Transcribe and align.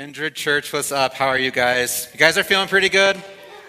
Kindred 0.00 0.34
Church, 0.34 0.72
what's 0.72 0.92
up? 0.92 1.12
How 1.12 1.26
are 1.26 1.36
you 1.36 1.50
guys? 1.50 2.08
You 2.14 2.18
guys 2.18 2.38
are 2.38 2.42
feeling 2.42 2.68
pretty 2.68 2.88
good? 2.88 3.22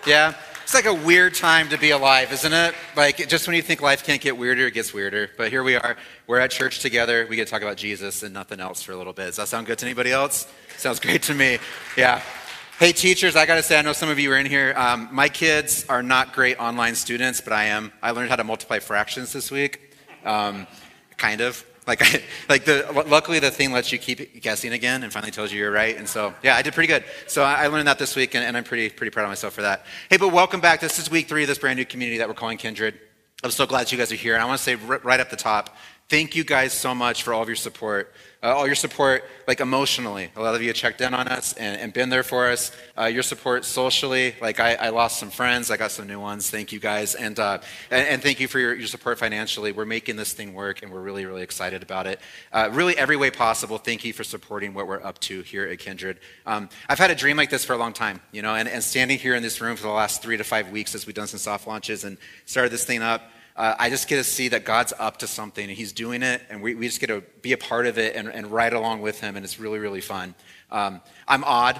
Yeah? 0.07 0.33
It's 0.63 0.73
like 0.73 0.85
a 0.85 0.93
weird 0.93 1.35
time 1.35 1.67
to 1.67 1.77
be 1.77 1.89
alive, 1.89 2.31
isn't 2.31 2.53
it? 2.53 2.73
Like, 2.95 3.27
just 3.27 3.47
when 3.47 3.57
you 3.57 3.61
think 3.61 3.81
life 3.81 4.05
can't 4.05 4.21
get 4.21 4.37
weirder, 4.37 4.67
it 4.67 4.73
gets 4.73 4.93
weirder. 4.93 5.31
But 5.37 5.49
here 5.49 5.61
we 5.61 5.75
are. 5.75 5.97
We're 6.27 6.39
at 6.39 6.49
church 6.49 6.79
together. 6.79 7.27
We 7.29 7.35
get 7.35 7.47
to 7.47 7.51
talk 7.51 7.63
about 7.63 7.75
Jesus 7.75 8.23
and 8.23 8.33
nothing 8.33 8.61
else 8.61 8.81
for 8.81 8.93
a 8.93 8.95
little 8.95 9.11
bit. 9.11 9.25
Does 9.25 9.35
that 9.35 9.49
sound 9.49 9.67
good 9.67 9.77
to 9.79 9.85
anybody 9.85 10.13
else? 10.13 10.47
Sounds 10.77 11.01
great 11.01 11.21
to 11.23 11.33
me. 11.33 11.57
Yeah. 11.97 12.21
Hey, 12.79 12.93
teachers, 12.93 13.35
I 13.35 13.45
got 13.45 13.55
to 13.55 13.63
say, 13.63 13.77
I 13.77 13.81
know 13.81 13.91
some 13.91 14.07
of 14.07 14.17
you 14.17 14.31
are 14.31 14.37
in 14.37 14.45
here. 14.45 14.73
Um, 14.77 15.09
my 15.11 15.27
kids 15.27 15.85
are 15.89 16.01
not 16.01 16.31
great 16.31 16.57
online 16.61 16.95
students, 16.95 17.41
but 17.41 17.51
I 17.51 17.65
am. 17.65 17.91
I 18.01 18.11
learned 18.11 18.29
how 18.29 18.37
to 18.37 18.45
multiply 18.45 18.79
fractions 18.79 19.33
this 19.33 19.51
week. 19.51 19.97
Um, 20.23 20.65
kind 21.17 21.41
of. 21.41 21.65
Like, 21.91 22.01
I, 22.01 22.21
like 22.49 22.63
the, 22.63 23.03
luckily 23.07 23.39
the 23.39 23.51
thing 23.51 23.73
lets 23.73 23.91
you 23.91 23.97
keep 23.97 24.41
guessing 24.41 24.71
again 24.71 25.03
and 25.03 25.11
finally 25.11 25.31
tells 25.31 25.51
you 25.51 25.59
you're 25.59 25.71
right. 25.71 25.97
And 25.97 26.07
so, 26.07 26.33
yeah, 26.41 26.55
I 26.55 26.61
did 26.61 26.73
pretty 26.73 26.87
good. 26.87 27.03
So 27.27 27.43
I, 27.43 27.67
learned 27.67 27.89
that 27.89 27.99
this 27.99 28.15
week, 28.15 28.33
and, 28.33 28.45
and, 28.45 28.55
I'm 28.55 28.63
pretty, 28.63 28.89
pretty 28.89 29.09
proud 29.09 29.23
of 29.23 29.29
myself 29.29 29.53
for 29.53 29.63
that. 29.63 29.85
Hey, 30.09 30.15
but 30.15 30.29
welcome 30.29 30.61
back. 30.61 30.79
This 30.79 30.99
is 30.99 31.11
week 31.11 31.27
three 31.27 31.43
of 31.43 31.49
this 31.49 31.57
brand 31.57 31.77
new 31.77 31.85
community 31.85 32.19
that 32.19 32.29
we're 32.29 32.33
calling 32.33 32.57
Kindred. 32.57 32.97
I'm 33.43 33.51
so 33.51 33.65
glad 33.65 33.91
you 33.91 33.97
guys 33.97 34.09
are 34.09 34.15
here. 34.15 34.35
And 34.35 34.41
I 34.41 34.45
want 34.45 34.59
to 34.59 34.63
say 34.63 34.75
right 34.75 35.19
up 35.19 35.29
the 35.29 35.35
top, 35.35 35.75
thank 36.11 36.35
you 36.35 36.43
guys 36.43 36.73
so 36.73 36.93
much 36.93 37.23
for 37.23 37.33
all 37.33 37.41
of 37.41 37.47
your 37.47 37.55
support 37.55 38.13
uh, 38.43 38.55
all 38.55 38.65
your 38.65 38.75
support, 38.75 39.23
like 39.47 39.59
emotionally. 39.59 40.31
A 40.35 40.41
lot 40.41 40.55
of 40.55 40.63
you 40.63 40.73
checked 40.73 40.99
in 40.99 41.13
on 41.13 41.27
us 41.27 41.53
and, 41.53 41.79
and 41.79 41.93
been 41.93 42.09
there 42.09 42.23
for 42.23 42.49
us. 42.49 42.71
Uh, 42.97 43.05
your 43.05 43.21
support 43.21 43.65
socially, 43.65 44.33
like 44.41 44.59
I, 44.59 44.73
I, 44.73 44.89
lost 44.89 45.19
some 45.19 45.29
friends, 45.29 45.69
I 45.69 45.77
got 45.77 45.91
some 45.91 46.07
new 46.07 46.19
ones. 46.19 46.49
Thank 46.49 46.71
you 46.71 46.79
guys, 46.79 47.13
and 47.13 47.39
uh, 47.39 47.59
and, 47.91 48.07
and, 48.07 48.21
thank 48.21 48.39
you 48.39 48.47
for 48.47 48.57
your, 48.57 48.73
your, 48.73 48.87
support 48.87 49.19
financially. 49.19 49.71
We're 49.71 49.85
making 49.85 50.15
this 50.15 50.33
thing 50.33 50.55
work, 50.55 50.81
and 50.81 50.91
we're 50.91 51.01
really 51.01 51.25
really 51.25 51.43
excited 51.43 51.83
about 51.83 52.07
it. 52.07 52.19
Uh, 52.51 52.69
really, 52.71 52.97
every 52.97 53.15
way 53.15 53.29
possible. 53.29 53.77
Thank 53.77 54.03
you 54.03 54.11
for 54.11 54.23
supporting 54.23 54.73
what 54.73 54.87
we're 54.87 55.03
up 55.03 55.19
to 55.19 55.43
here 55.43 55.67
at 55.67 55.77
Kindred. 55.77 56.17
Um, 56.47 56.67
I've 56.89 56.99
had 56.99 57.11
a 57.11 57.15
dream 57.15 57.37
like 57.37 57.51
this 57.51 57.63
for 57.63 57.73
a 57.73 57.77
long 57.77 57.93
time, 57.93 58.21
you 58.31 58.41
know, 58.41 58.55
and, 58.55 58.67
and 58.67 58.83
standing 58.83 59.19
here 59.19 59.35
in 59.35 59.43
this 59.43 59.61
room 59.61 59.75
for 59.75 59.83
the 59.83 59.93
last 59.93 60.23
three 60.23 60.37
to 60.37 60.43
five 60.43 60.71
weeks 60.71 60.95
as 60.95 61.05
we've 61.05 61.15
done 61.15 61.27
some 61.27 61.39
soft 61.39 61.67
launches 61.67 62.03
and 62.05 62.17
started 62.45 62.71
this 62.71 62.85
thing 62.85 63.03
up 63.03 63.21
uh, 63.55 63.75
I 63.77 63.89
just 63.89 64.07
get 64.07 64.17
to 64.17 64.23
see 64.23 64.47
that 64.49 64.65
God's 64.65 64.93
up 64.97 65.17
to 65.17 65.27
something 65.27 65.67
and 65.67 65.77
He's 65.77 65.91
doing 65.91 66.23
it, 66.23 66.41
and 66.49 66.61
we, 66.61 66.75
we 66.75 66.87
just 66.87 66.99
get 66.99 67.07
to 67.07 67.21
be 67.41 67.53
a 67.53 67.57
part 67.57 67.85
of 67.85 67.97
it 67.97 68.15
and, 68.15 68.27
and 68.27 68.47
ride 68.47 68.73
along 68.73 69.01
with 69.01 69.19
Him, 69.19 69.35
and 69.35 69.43
it's 69.43 69.59
really, 69.59 69.79
really 69.79 70.01
fun. 70.01 70.35
Um, 70.71 71.01
I'm 71.27 71.43
odd. 71.43 71.79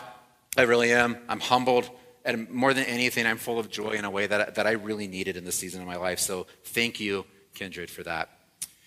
I 0.58 0.64
really 0.64 0.92
am. 0.92 1.18
I'm 1.30 1.40
humbled. 1.40 1.90
And 2.24 2.50
more 2.50 2.74
than 2.74 2.86
anything, 2.86 3.26
I'm 3.26 3.38
full 3.38 3.58
of 3.58 3.70
joy 3.70 3.92
in 3.92 4.06
a 4.06 4.10
way 4.10 4.28
that, 4.28 4.56
that 4.56 4.68
I 4.68 4.72
really 4.72 5.08
needed 5.08 5.38
in 5.38 5.46
this 5.46 5.56
season 5.56 5.82
of 5.82 5.88
my 5.88 5.96
life. 5.96 6.20
So 6.20 6.46
thank 6.66 7.00
you, 7.00 7.26
Kindred, 7.56 7.90
for 7.90 8.04
that. 8.04 8.30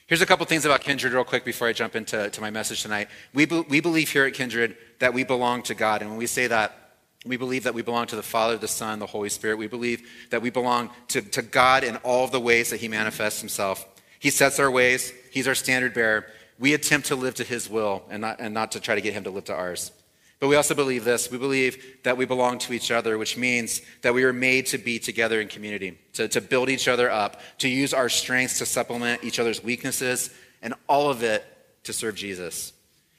Here's 0.07 0.21
a 0.21 0.27
couple 0.27 0.45
things 0.47 0.67
about 0.67 0.83
Kindred, 0.83 1.15
real 1.15 1.25
quick, 1.25 1.45
before 1.45 1.67
I 1.67 1.73
jump 1.73 1.97
into 1.97 2.29
to 2.29 2.41
my 2.41 2.51
message 2.51 2.83
tonight. 2.83 3.09
We, 3.33 3.47
be, 3.47 3.61
we 3.63 3.81
believe 3.81 4.11
here 4.11 4.27
at 4.27 4.35
Kindred 4.35 4.77
that 4.99 5.15
we 5.15 5.25
belong 5.25 5.63
to 5.63 5.75
God. 5.75 6.03
And 6.03 6.11
when 6.11 6.19
we 6.19 6.27
say 6.27 6.47
that, 6.47 6.84
we 7.25 7.37
believe 7.37 7.65
that 7.65 7.75
we 7.75 7.83
belong 7.83 8.07
to 8.09 8.17
the 8.17 8.23
Father, 8.23 8.59
the 8.59 8.69
Son, 8.69 8.99
the 8.99 9.07
Holy 9.07 9.29
Spirit. 9.31 9.57
We 9.57 9.67
believe 9.67 10.07
that 10.31 10.43
we 10.43 10.51
belong 10.51 10.91
to, 11.09 11.23
to 11.23 11.43
God 11.43 11.83
in 11.83 11.97
all 11.99 12.25
of 12.25 12.33
the 12.33 12.41
ways 12.41 12.71
that 12.71 12.81
He 12.81 12.89
manifests 12.89 13.41
Himself. 13.41 13.87
He 14.19 14.31
sets 14.31 14.59
our 14.61 14.71
ways, 14.71 15.13
He's 15.31 15.49
our 15.49 15.55
standard 15.55 15.95
bearer. 15.95 16.27
We 16.59 16.75
attempt 16.75 17.09
to 17.09 17.17
live 17.17 17.35
to 17.37 17.45
His 17.45 17.69
will 17.69 18.05
and 18.11 18.21
not, 18.21 18.41
and 18.41 18.53
not 18.53 18.73
to 18.73 18.81
try 18.81 18.95
to 18.95 19.01
get 19.01 19.15
Him 19.15 19.25
to 19.25 19.31
live 19.31 19.45
to 19.45 19.55
ours. 19.55 19.91
But 20.41 20.49
we 20.49 20.57
also 20.57 20.75
believe 20.75 21.05
this 21.05 21.31
we 21.31 21.39
believe 21.39 21.83
that 22.03 22.19
we 22.19 22.27
belong 22.27 22.59
to 22.59 22.75
each 22.75 22.91
other, 22.91 23.17
which 23.17 23.37
means 23.39 23.81
that 24.03 24.13
we 24.13 24.25
are 24.25 24.33
made 24.33 24.67
to 24.67 24.79
be 24.79 24.99
together 24.99 25.41
in 25.41 25.49
community, 25.49 25.99
to, 26.15 26.29
to 26.29 26.41
build 26.43 26.69
each 26.69 26.89
other 26.89 27.11
up, 27.11 27.41
to 27.59 27.69
use 27.69 27.95
our 27.95 28.11
strengths 28.11 28.59
to 28.59 28.67
supplement 28.67 29.25
each 29.25 29.39
other's 29.39 29.65
weaknesses, 29.65 30.29
and 30.61 30.75
all 30.87 31.09
of 31.09 31.23
it 31.23 31.45
to 31.85 31.95
serve 31.95 32.15
Jesus. 32.17 32.75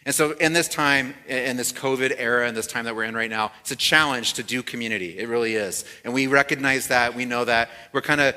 And 0.05 0.13
so, 0.13 0.31
in 0.33 0.53
this 0.53 0.67
time, 0.67 1.15
in 1.27 1.57
this 1.57 1.71
COVID 1.71 2.13
era, 2.17 2.47
in 2.47 2.53
this 2.53 2.67
time 2.67 2.85
that 2.85 2.95
we're 2.95 3.05
in 3.05 3.15
right 3.15 3.29
now, 3.29 3.51
it's 3.61 3.71
a 3.71 3.75
challenge 3.75 4.33
to 4.33 4.43
do 4.43 4.61
community. 4.61 5.17
It 5.17 5.27
really 5.27 5.55
is. 5.55 5.83
And 6.03 6.13
we 6.13 6.27
recognize 6.27 6.87
that. 6.89 7.15
We 7.15 7.25
know 7.25 7.43
that. 7.45 7.69
We're 7.91 8.01
kind 8.01 8.21
of 8.21 8.35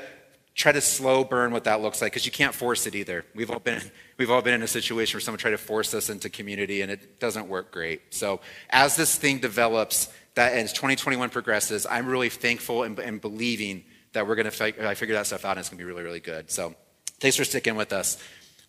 try 0.55 0.71
to 0.73 0.81
slow 0.81 1.23
burn 1.23 1.51
what 1.51 1.63
that 1.63 1.81
looks 1.81 2.01
like 2.01 2.11
because 2.11 2.25
you 2.25 2.31
can't 2.31 2.53
force 2.53 2.85
it 2.85 2.93
either. 2.93 3.23
We've 3.33 3.49
all 3.49 3.59
been 3.59 3.81
we've 4.17 4.29
all 4.29 4.41
been 4.41 4.55
in 4.55 4.63
a 4.63 4.67
situation 4.67 5.15
where 5.15 5.21
someone 5.21 5.39
tried 5.39 5.51
to 5.51 5.57
force 5.57 5.93
us 5.93 6.09
into 6.09 6.29
community 6.29 6.81
and 6.81 6.91
it 6.91 7.19
doesn't 7.19 7.47
work 7.47 7.71
great. 7.71 8.13
So 8.13 8.41
as 8.69 8.95
this 8.95 9.15
thing 9.15 9.39
develops, 9.39 10.11
that 10.35 10.53
as 10.53 10.73
2021 10.73 11.29
progresses, 11.29 11.85
I'm 11.85 12.07
really 12.07 12.29
thankful 12.29 12.83
and, 12.83 12.97
and 12.99 13.21
believing 13.21 13.83
that 14.13 14.27
we're 14.27 14.35
going 14.35 14.45
to 14.45 14.51
fi- 14.51 14.95
figure 14.95 15.15
that 15.15 15.27
stuff 15.27 15.45
out 15.45 15.51
and 15.51 15.59
it's 15.59 15.69
going 15.69 15.77
to 15.77 15.83
be 15.83 15.89
really 15.89 16.03
really 16.03 16.19
good. 16.19 16.49
So 16.51 16.75
thanks 17.19 17.37
for 17.37 17.45
sticking 17.45 17.75
with 17.75 17.93
us. 17.93 18.17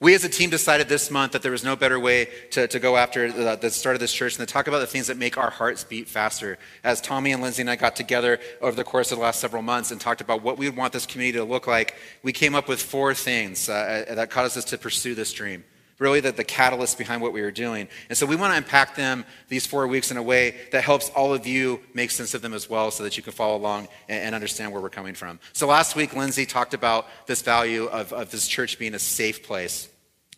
We 0.00 0.14
as 0.14 0.24
a 0.24 0.30
team 0.30 0.48
decided 0.48 0.88
this 0.88 1.10
month 1.10 1.32
that 1.32 1.42
there 1.42 1.52
was 1.52 1.62
no 1.62 1.76
better 1.76 2.00
way 2.00 2.28
to, 2.52 2.66
to 2.66 2.78
go 2.78 2.96
after 2.96 3.30
the, 3.30 3.56
the 3.56 3.70
start 3.70 3.96
of 3.96 4.00
this 4.00 4.14
church 4.14 4.38
than 4.38 4.46
to 4.46 4.52
talk 4.52 4.66
about 4.66 4.78
the 4.78 4.86
things 4.86 5.08
that 5.08 5.18
make 5.18 5.36
our 5.36 5.50
hearts 5.50 5.84
beat 5.84 6.08
faster. 6.08 6.56
As 6.82 7.02
Tommy 7.02 7.32
and 7.32 7.42
Lindsay 7.42 7.60
and 7.60 7.68
I 7.68 7.76
got 7.76 7.96
together 7.96 8.40
over 8.62 8.74
the 8.74 8.82
course 8.82 9.12
of 9.12 9.18
the 9.18 9.24
last 9.24 9.40
several 9.40 9.60
months 9.60 9.90
and 9.90 10.00
talked 10.00 10.22
about 10.22 10.42
what 10.42 10.56
we 10.56 10.66
would 10.66 10.76
want 10.76 10.94
this 10.94 11.04
community 11.04 11.36
to 11.36 11.44
look 11.44 11.66
like, 11.66 11.96
we 12.22 12.32
came 12.32 12.54
up 12.54 12.66
with 12.66 12.80
four 12.80 13.12
things 13.12 13.68
uh, 13.68 14.06
uh 14.08 14.14
that 14.14 14.30
caused 14.30 14.56
us 14.56 14.64
to 14.64 14.78
pursue 14.78 15.14
this 15.14 15.34
dream 15.34 15.64
really 16.00 16.20
the, 16.20 16.32
the 16.32 16.42
catalyst 16.42 16.98
behind 16.98 17.22
what 17.22 17.32
we 17.32 17.42
were 17.42 17.50
doing. 17.50 17.86
And 18.08 18.18
so 18.18 18.26
we 18.26 18.34
want 18.34 18.52
to 18.52 18.56
unpack 18.56 18.96
them 18.96 19.24
these 19.48 19.66
four 19.66 19.86
weeks 19.86 20.10
in 20.10 20.16
a 20.16 20.22
way 20.22 20.56
that 20.72 20.82
helps 20.82 21.10
all 21.10 21.32
of 21.32 21.46
you 21.46 21.78
make 21.94 22.10
sense 22.10 22.32
of 22.34 22.42
them 22.42 22.54
as 22.54 22.68
well 22.68 22.90
so 22.90 23.04
that 23.04 23.16
you 23.16 23.22
can 23.22 23.34
follow 23.34 23.56
along 23.56 23.86
and, 24.08 24.24
and 24.24 24.34
understand 24.34 24.72
where 24.72 24.80
we're 24.80 24.88
coming 24.88 25.14
from. 25.14 25.38
So 25.52 25.66
last 25.66 25.94
week, 25.94 26.16
Lindsay 26.16 26.46
talked 26.46 26.72
about 26.72 27.06
this 27.26 27.42
value 27.42 27.84
of, 27.84 28.14
of 28.14 28.30
this 28.30 28.48
church 28.48 28.78
being 28.78 28.94
a 28.94 28.98
safe 28.98 29.46
place. 29.46 29.89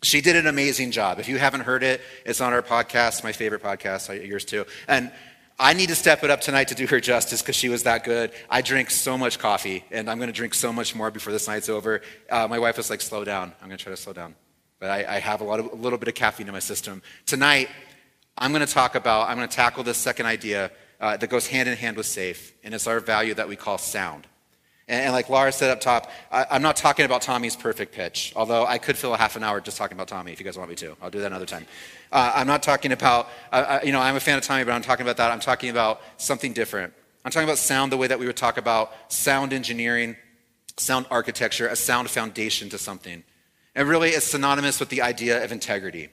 She 0.03 0.21
did 0.21 0.35
an 0.35 0.47
amazing 0.47 0.91
job. 0.91 1.19
If 1.19 1.27
you 1.29 1.37
haven't 1.37 1.61
heard 1.61 1.81
it, 1.81 2.01
it's 2.25 2.41
on 2.41 2.53
our 2.53 2.61
podcast, 2.61 3.23
my 3.23 3.31
favorite 3.31 3.63
podcast, 3.63 4.27
yours 4.27 4.45
too. 4.45 4.65
And 4.87 5.11
I 5.57 5.73
need 5.73 5.89
to 5.89 5.95
step 5.95 6.23
it 6.23 6.29
up 6.29 6.41
tonight 6.41 6.69
to 6.69 6.75
do 6.75 6.87
her 6.87 6.99
justice 6.99 7.41
because 7.41 7.55
she 7.55 7.69
was 7.69 7.83
that 7.83 8.03
good. 8.03 8.31
I 8.49 8.61
drink 8.61 8.89
so 8.89 9.17
much 9.17 9.39
coffee, 9.39 9.85
and 9.91 10.09
I'm 10.09 10.17
going 10.17 10.27
to 10.27 10.33
drink 10.33 10.55
so 10.55 10.73
much 10.73 10.93
more 10.93 11.09
before 11.09 11.31
this 11.31 11.47
night's 11.47 11.69
over. 11.69 12.01
Uh, 12.29 12.47
my 12.49 12.59
wife 12.59 12.77
was 12.77 12.89
like, 12.89 13.01
slow 13.01 13.23
down. 13.23 13.53
I'm 13.61 13.67
going 13.67 13.77
to 13.77 13.83
try 13.83 13.91
to 13.93 13.97
slow 13.97 14.13
down. 14.13 14.35
But 14.79 14.89
I, 14.89 15.15
I 15.15 15.19
have 15.19 15.41
a, 15.41 15.43
lot 15.43 15.59
of, 15.59 15.71
a 15.71 15.75
little 15.75 15.97
bit 15.97 16.09
of 16.09 16.15
caffeine 16.15 16.47
in 16.47 16.53
my 16.53 16.59
system. 16.59 17.01
Tonight, 17.25 17.69
I'm 18.37 18.51
going 18.51 18.65
to 18.65 18.73
talk 18.73 18.95
about, 18.95 19.29
I'm 19.29 19.37
going 19.37 19.47
to 19.47 19.55
tackle 19.55 19.83
this 19.83 19.97
second 19.97 20.25
idea 20.25 20.71
uh, 20.99 21.17
that 21.17 21.29
goes 21.29 21.47
hand 21.47 21.69
in 21.69 21.77
hand 21.77 21.95
with 21.95 22.07
safe, 22.07 22.53
and 22.63 22.73
it's 22.73 22.87
our 22.87 22.99
value 22.99 23.35
that 23.35 23.47
we 23.47 23.55
call 23.55 23.77
sound. 23.77 24.27
And, 24.87 25.13
like 25.13 25.29
Laura 25.29 25.51
said 25.51 25.69
up 25.69 25.79
top, 25.79 26.11
I, 26.29 26.45
am 26.55 26.61
not 26.61 26.75
talking 26.75 27.05
about 27.05 27.21
Tommy's 27.21 27.55
perfect 27.55 27.93
pitch, 27.93 28.33
although 28.35 28.65
I 28.65 28.77
could 28.77 28.97
fill 28.97 29.13
a 29.13 29.17
half 29.17 29.37
an 29.37 29.43
hour 29.43 29.61
just 29.61 29.77
talking 29.77 29.95
about 29.95 30.09
Tommy 30.09 30.33
if 30.33 30.39
you 30.39 30.45
guys 30.45 30.57
want 30.57 30.69
me 30.69 30.75
to. 30.75 30.97
I'll 31.01 31.09
do 31.09 31.19
that 31.19 31.27
another 31.27 31.45
time. 31.45 31.65
Uh, 32.11 32.33
I'm 32.35 32.47
not 32.47 32.63
talking 32.63 32.91
about, 32.91 33.29
uh, 33.53 33.79
you 33.83 33.93
know, 33.93 34.01
I'm 34.01 34.17
a 34.17 34.19
fan 34.19 34.37
of 34.37 34.43
Tommy, 34.43 34.65
but 34.65 34.71
I'm 34.73 34.81
talking 34.81 35.05
about 35.05 35.17
that. 35.17 35.31
I'm 35.31 35.39
talking 35.39 35.69
about 35.69 36.01
something 36.17 36.51
different. 36.51 36.93
I'm 37.23 37.31
talking 37.31 37.47
about 37.47 37.59
sound 37.59 37.93
the 37.93 37.97
way 37.97 38.07
that 38.07 38.19
we 38.19 38.25
would 38.25 38.35
talk 38.35 38.57
about 38.57 38.91
sound 39.07 39.53
engineering, 39.53 40.17
sound 40.75 41.05
architecture, 41.09 41.67
a 41.67 41.77
sound 41.77 42.09
foundation 42.09 42.67
to 42.69 42.77
something. 42.77 43.23
And 43.75 43.87
really, 43.87 44.09
it's 44.09 44.25
synonymous 44.25 44.81
with 44.81 44.89
the 44.89 45.01
idea 45.01 45.43
of 45.43 45.53
integrity. 45.53 46.09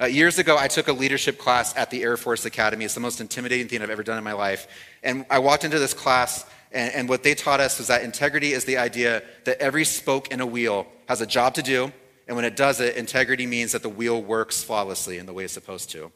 Uh, 0.00 0.06
years 0.06 0.40
ago, 0.40 0.58
I 0.58 0.66
took 0.66 0.88
a 0.88 0.92
leadership 0.92 1.38
class 1.38 1.76
at 1.76 1.90
the 1.90 2.02
Air 2.02 2.16
Force 2.16 2.44
Academy. 2.44 2.84
It's 2.84 2.94
the 2.94 3.00
most 3.00 3.20
intimidating 3.20 3.68
thing 3.68 3.80
I've 3.80 3.90
ever 3.90 4.02
done 4.02 4.18
in 4.18 4.24
my 4.24 4.32
life. 4.32 4.66
And 5.04 5.24
I 5.30 5.38
walked 5.38 5.64
into 5.64 5.78
this 5.78 5.94
class 5.94 6.44
and, 6.74 6.94
and 6.94 7.08
what 7.08 7.22
they 7.22 7.34
taught 7.34 7.60
us 7.60 7.78
was 7.78 7.86
that 7.86 8.02
integrity 8.02 8.52
is 8.52 8.64
the 8.64 8.76
idea 8.76 9.22
that 9.44 9.60
every 9.60 9.84
spoke 9.84 10.28
in 10.28 10.40
a 10.40 10.46
wheel 10.46 10.86
has 11.08 11.20
a 11.20 11.26
job 11.26 11.54
to 11.54 11.62
do, 11.62 11.92
and 12.26 12.36
when 12.36 12.44
it 12.44 12.56
does 12.56 12.80
it, 12.80 12.96
integrity 12.96 13.46
means 13.46 13.72
that 13.72 13.82
the 13.82 13.88
wheel 13.88 14.20
works 14.20 14.62
flawlessly 14.62 15.18
in 15.18 15.26
the 15.26 15.32
way 15.32 15.44
it's 15.44 15.52
supposed 15.52 15.90
to. 15.90 16.10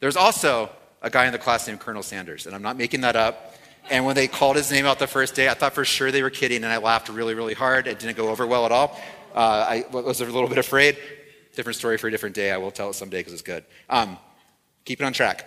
There's 0.00 0.16
also 0.16 0.70
a 1.00 1.10
guy 1.10 1.26
in 1.26 1.32
the 1.32 1.38
class 1.38 1.66
named 1.66 1.80
Colonel 1.80 2.02
Sanders, 2.02 2.46
and 2.46 2.54
I'm 2.54 2.62
not 2.62 2.76
making 2.76 3.02
that 3.02 3.16
up. 3.16 3.54
And 3.90 4.06
when 4.06 4.14
they 4.14 4.28
called 4.28 4.56
his 4.56 4.70
name 4.70 4.86
out 4.86 4.98
the 4.98 5.06
first 5.06 5.34
day, 5.34 5.48
I 5.48 5.54
thought 5.54 5.74
for 5.74 5.84
sure 5.84 6.10
they 6.10 6.22
were 6.22 6.30
kidding, 6.30 6.64
and 6.64 6.72
I 6.72 6.78
laughed 6.78 7.08
really, 7.08 7.34
really 7.34 7.54
hard. 7.54 7.86
It 7.86 7.98
didn't 7.98 8.16
go 8.16 8.28
over 8.28 8.46
well 8.46 8.64
at 8.64 8.72
all. 8.72 8.98
Uh, 9.34 9.38
I 9.68 9.84
was 9.90 10.20
a 10.20 10.24
little 10.24 10.48
bit 10.48 10.58
afraid. 10.58 10.96
Different 11.54 11.76
story 11.76 11.98
for 11.98 12.08
a 12.08 12.10
different 12.10 12.34
day. 12.34 12.50
I 12.50 12.56
will 12.56 12.70
tell 12.70 12.90
it 12.90 12.94
someday 12.94 13.20
because 13.20 13.34
it's 13.34 13.42
good. 13.42 13.64
Um, 13.90 14.18
keep 14.84 15.00
it 15.00 15.04
on 15.04 15.12
track. 15.12 15.46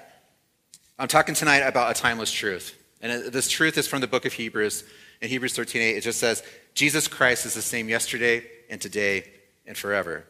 I'm 1.00 1.08
talking 1.08 1.36
tonight 1.36 1.60
about 1.60 1.96
a 1.96 2.00
timeless 2.00 2.32
truth. 2.32 2.77
And 3.02 3.26
this 3.26 3.50
truth 3.50 3.78
is 3.78 3.88
from 3.88 4.02
the 4.02 4.08
book 4.08 4.26
of 4.26 4.34
Hebrews. 4.34 4.84
In 5.22 5.30
Hebrews 5.30 5.54
13:8, 5.56 5.98
it 5.98 6.02
just 6.02 6.20
says, 6.20 6.44
Jesus 6.74 7.08
Christ 7.08 7.46
is 7.46 7.54
the 7.54 7.62
same 7.62 7.90
yesterday 7.90 8.44
and 8.70 8.82
today 8.82 9.32
and 9.66 9.78
forever. 9.78 10.26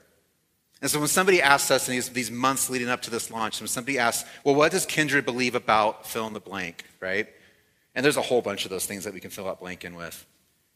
And 0.81 0.91
so 0.91 0.99
when 0.99 1.07
somebody 1.07 1.41
asks 1.41 1.71
us 1.71 1.87
in 1.87 1.95
these, 1.95 2.09
these 2.09 2.29
months 2.29 2.69
leading 2.69 2.87
up 2.87 3.01
to 3.03 3.09
this 3.09 3.31
launch, 3.31 3.59
when 3.59 3.67
somebody 3.67 3.97
asks, 3.97 4.29
well, 4.43 4.53
what 4.53 4.71
does 4.71 4.85
Kindred 4.85 5.25
believe 5.25 5.55
about 5.55 6.05
fill 6.05 6.27
in 6.27 6.33
the 6.33 6.39
blank, 6.39 6.85
right? 6.99 7.27
And 7.95 8.03
there's 8.03 8.17
a 8.17 8.21
whole 8.21 8.41
bunch 8.41 8.63
of 8.63 8.69
those 8.69 8.85
things 8.85 9.03
that 9.05 9.13
we 9.13 9.19
can 9.19 9.31
fill 9.31 9.47
out 9.47 9.59
blank 9.59 9.83
in 9.83 9.95
with. 9.95 10.25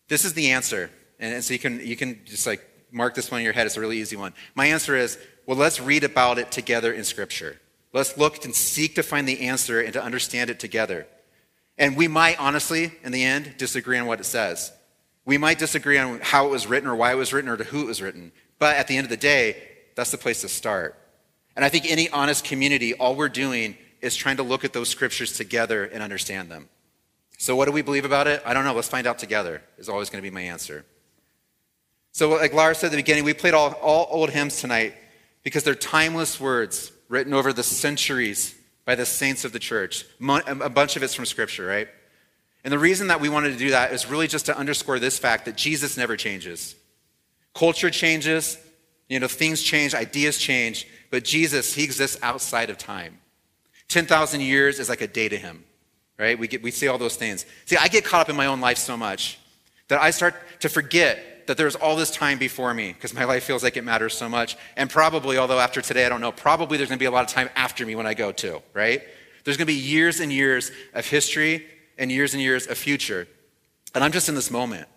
This 0.07 0.25
is 0.25 0.33
the 0.33 0.51
answer. 0.51 0.89
And, 1.19 1.35
and 1.35 1.43
so 1.43 1.53
you 1.53 1.59
can, 1.59 1.79
you 1.85 1.95
can 1.95 2.19
just 2.25 2.47
like 2.47 2.67
mark 2.91 3.13
this 3.13 3.29
one 3.29 3.41
in 3.41 3.45
your 3.45 3.53
head. 3.53 3.67
It's 3.67 3.77
a 3.77 3.81
really 3.81 3.99
easy 3.99 4.15
one. 4.15 4.33
My 4.55 4.65
answer 4.65 4.95
is, 4.95 5.19
well, 5.45 5.57
let's 5.57 5.79
read 5.79 6.03
about 6.03 6.39
it 6.39 6.51
together 6.51 6.91
in 6.91 7.03
Scripture. 7.03 7.59
Let's 7.93 8.17
look 8.17 8.43
and 8.43 8.55
seek 8.55 8.95
to 8.95 9.03
find 9.03 9.27
the 9.27 9.41
answer 9.41 9.81
and 9.81 9.93
to 9.93 10.03
understand 10.03 10.49
it 10.49 10.59
together. 10.59 11.05
And 11.81 11.97
we 11.97 12.07
might 12.07 12.39
honestly, 12.39 12.93
in 13.03 13.11
the 13.11 13.23
end, 13.23 13.55
disagree 13.57 13.97
on 13.97 14.05
what 14.05 14.19
it 14.19 14.25
says. 14.25 14.71
We 15.25 15.39
might 15.39 15.57
disagree 15.57 15.97
on 15.97 16.19
how 16.21 16.45
it 16.45 16.51
was 16.51 16.67
written 16.67 16.87
or 16.87 16.95
why 16.95 17.11
it 17.11 17.15
was 17.15 17.33
written 17.33 17.49
or 17.49 17.57
to 17.57 17.63
who 17.63 17.81
it 17.81 17.87
was 17.87 18.03
written. 18.03 18.31
But 18.59 18.75
at 18.75 18.87
the 18.87 18.97
end 18.97 19.05
of 19.05 19.09
the 19.09 19.17
day, 19.17 19.57
that's 19.95 20.11
the 20.11 20.17
place 20.19 20.41
to 20.41 20.47
start. 20.47 20.95
And 21.55 21.65
I 21.65 21.69
think 21.69 21.89
any 21.89 22.07
honest 22.11 22.45
community, 22.45 22.93
all 22.93 23.15
we're 23.15 23.29
doing 23.29 23.75
is 23.99 24.15
trying 24.15 24.37
to 24.37 24.43
look 24.43 24.63
at 24.63 24.73
those 24.73 24.89
scriptures 24.89 25.33
together 25.33 25.83
and 25.85 26.03
understand 26.03 26.51
them. 26.51 26.69
So, 27.39 27.55
what 27.55 27.65
do 27.65 27.71
we 27.71 27.81
believe 27.81 28.05
about 28.05 28.27
it? 28.27 28.43
I 28.45 28.53
don't 28.53 28.63
know. 28.63 28.73
Let's 28.73 28.87
find 28.87 29.07
out 29.07 29.17
together, 29.17 29.63
is 29.79 29.89
always 29.89 30.11
going 30.11 30.23
to 30.23 30.29
be 30.29 30.33
my 30.33 30.41
answer. 30.41 30.85
So, 32.11 32.29
like 32.29 32.53
Lara 32.53 32.75
said 32.75 32.87
at 32.87 32.91
the 32.91 32.97
beginning, 32.97 33.23
we 33.23 33.33
played 33.33 33.55
all, 33.55 33.71
all 33.73 34.07
old 34.11 34.29
hymns 34.29 34.61
tonight 34.61 34.93
because 35.41 35.63
they're 35.63 35.73
timeless 35.73 36.39
words 36.39 36.91
written 37.09 37.33
over 37.33 37.51
the 37.51 37.63
centuries 37.63 38.53
by 38.85 38.95
the 38.95 39.05
saints 39.05 39.45
of 39.45 39.53
the 39.53 39.59
church. 39.59 40.05
A 40.27 40.69
bunch 40.69 40.95
of 40.95 41.03
it's 41.03 41.13
from 41.13 41.25
Scripture, 41.25 41.65
right? 41.65 41.87
And 42.63 42.71
the 42.71 42.79
reason 42.79 43.07
that 43.07 43.21
we 43.21 43.29
wanted 43.29 43.51
to 43.53 43.57
do 43.57 43.71
that 43.71 43.91
is 43.91 44.07
really 44.07 44.27
just 44.27 44.45
to 44.47 44.57
underscore 44.57 44.99
this 44.99 45.17
fact 45.17 45.45
that 45.45 45.55
Jesus 45.55 45.97
never 45.97 46.15
changes. 46.15 46.75
Culture 47.53 47.89
changes, 47.89 48.57
you 49.09 49.19
know, 49.19 49.27
things 49.27 49.61
change, 49.61 49.93
ideas 49.93 50.37
change, 50.37 50.87
but 51.09 51.23
Jesus, 51.23 51.73
he 51.73 51.83
exists 51.83 52.17
outside 52.21 52.69
of 52.69 52.77
time. 52.77 53.19
10,000 53.89 54.41
years 54.41 54.79
is 54.79 54.89
like 54.89 55.01
a 55.01 55.07
day 55.07 55.27
to 55.27 55.37
him, 55.37 55.65
right? 56.17 56.39
We, 56.39 56.47
get, 56.47 56.63
we 56.63 56.71
see 56.71 56.87
all 56.87 56.97
those 56.97 57.17
things. 57.17 57.45
See, 57.65 57.75
I 57.75 57.87
get 57.87 58.05
caught 58.05 58.21
up 58.21 58.29
in 58.29 58.35
my 58.35 58.45
own 58.45 58.61
life 58.61 58.77
so 58.77 58.95
much 58.95 59.37
that 59.89 60.01
I 60.01 60.11
start 60.11 60.35
to 60.61 60.69
forget 60.69 61.30
that 61.51 61.57
there's 61.57 61.75
all 61.75 61.97
this 61.97 62.11
time 62.11 62.37
before 62.37 62.73
me 62.73 62.93
because 62.93 63.13
my 63.13 63.25
life 63.25 63.43
feels 63.43 63.61
like 63.61 63.75
it 63.75 63.83
matters 63.83 64.17
so 64.17 64.29
much. 64.29 64.55
And 64.77 64.89
probably, 64.89 65.37
although 65.37 65.59
after 65.59 65.81
today, 65.81 66.05
I 66.05 66.09
don't 66.09 66.21
know, 66.21 66.31
probably 66.31 66.77
there's 66.77 66.87
going 66.87 66.97
to 66.97 67.03
be 67.03 67.07
a 67.07 67.11
lot 67.11 67.25
of 67.25 67.29
time 67.29 67.49
after 67.57 67.85
me 67.85 67.93
when 67.93 68.07
I 68.07 68.13
go 68.13 68.31
too, 68.31 68.61
right? 68.73 69.03
There's 69.43 69.57
going 69.57 69.67
to 69.67 69.73
be 69.73 69.77
years 69.77 70.21
and 70.21 70.31
years 70.31 70.71
of 70.93 71.05
history 71.05 71.67
and 71.97 72.09
years 72.09 72.33
and 72.33 72.41
years 72.41 72.67
of 72.67 72.77
future. 72.77 73.27
And 73.93 74.01
I'm 74.01 74.13
just 74.13 74.29
in 74.29 74.35
this 74.35 74.49
moment. 74.49 74.87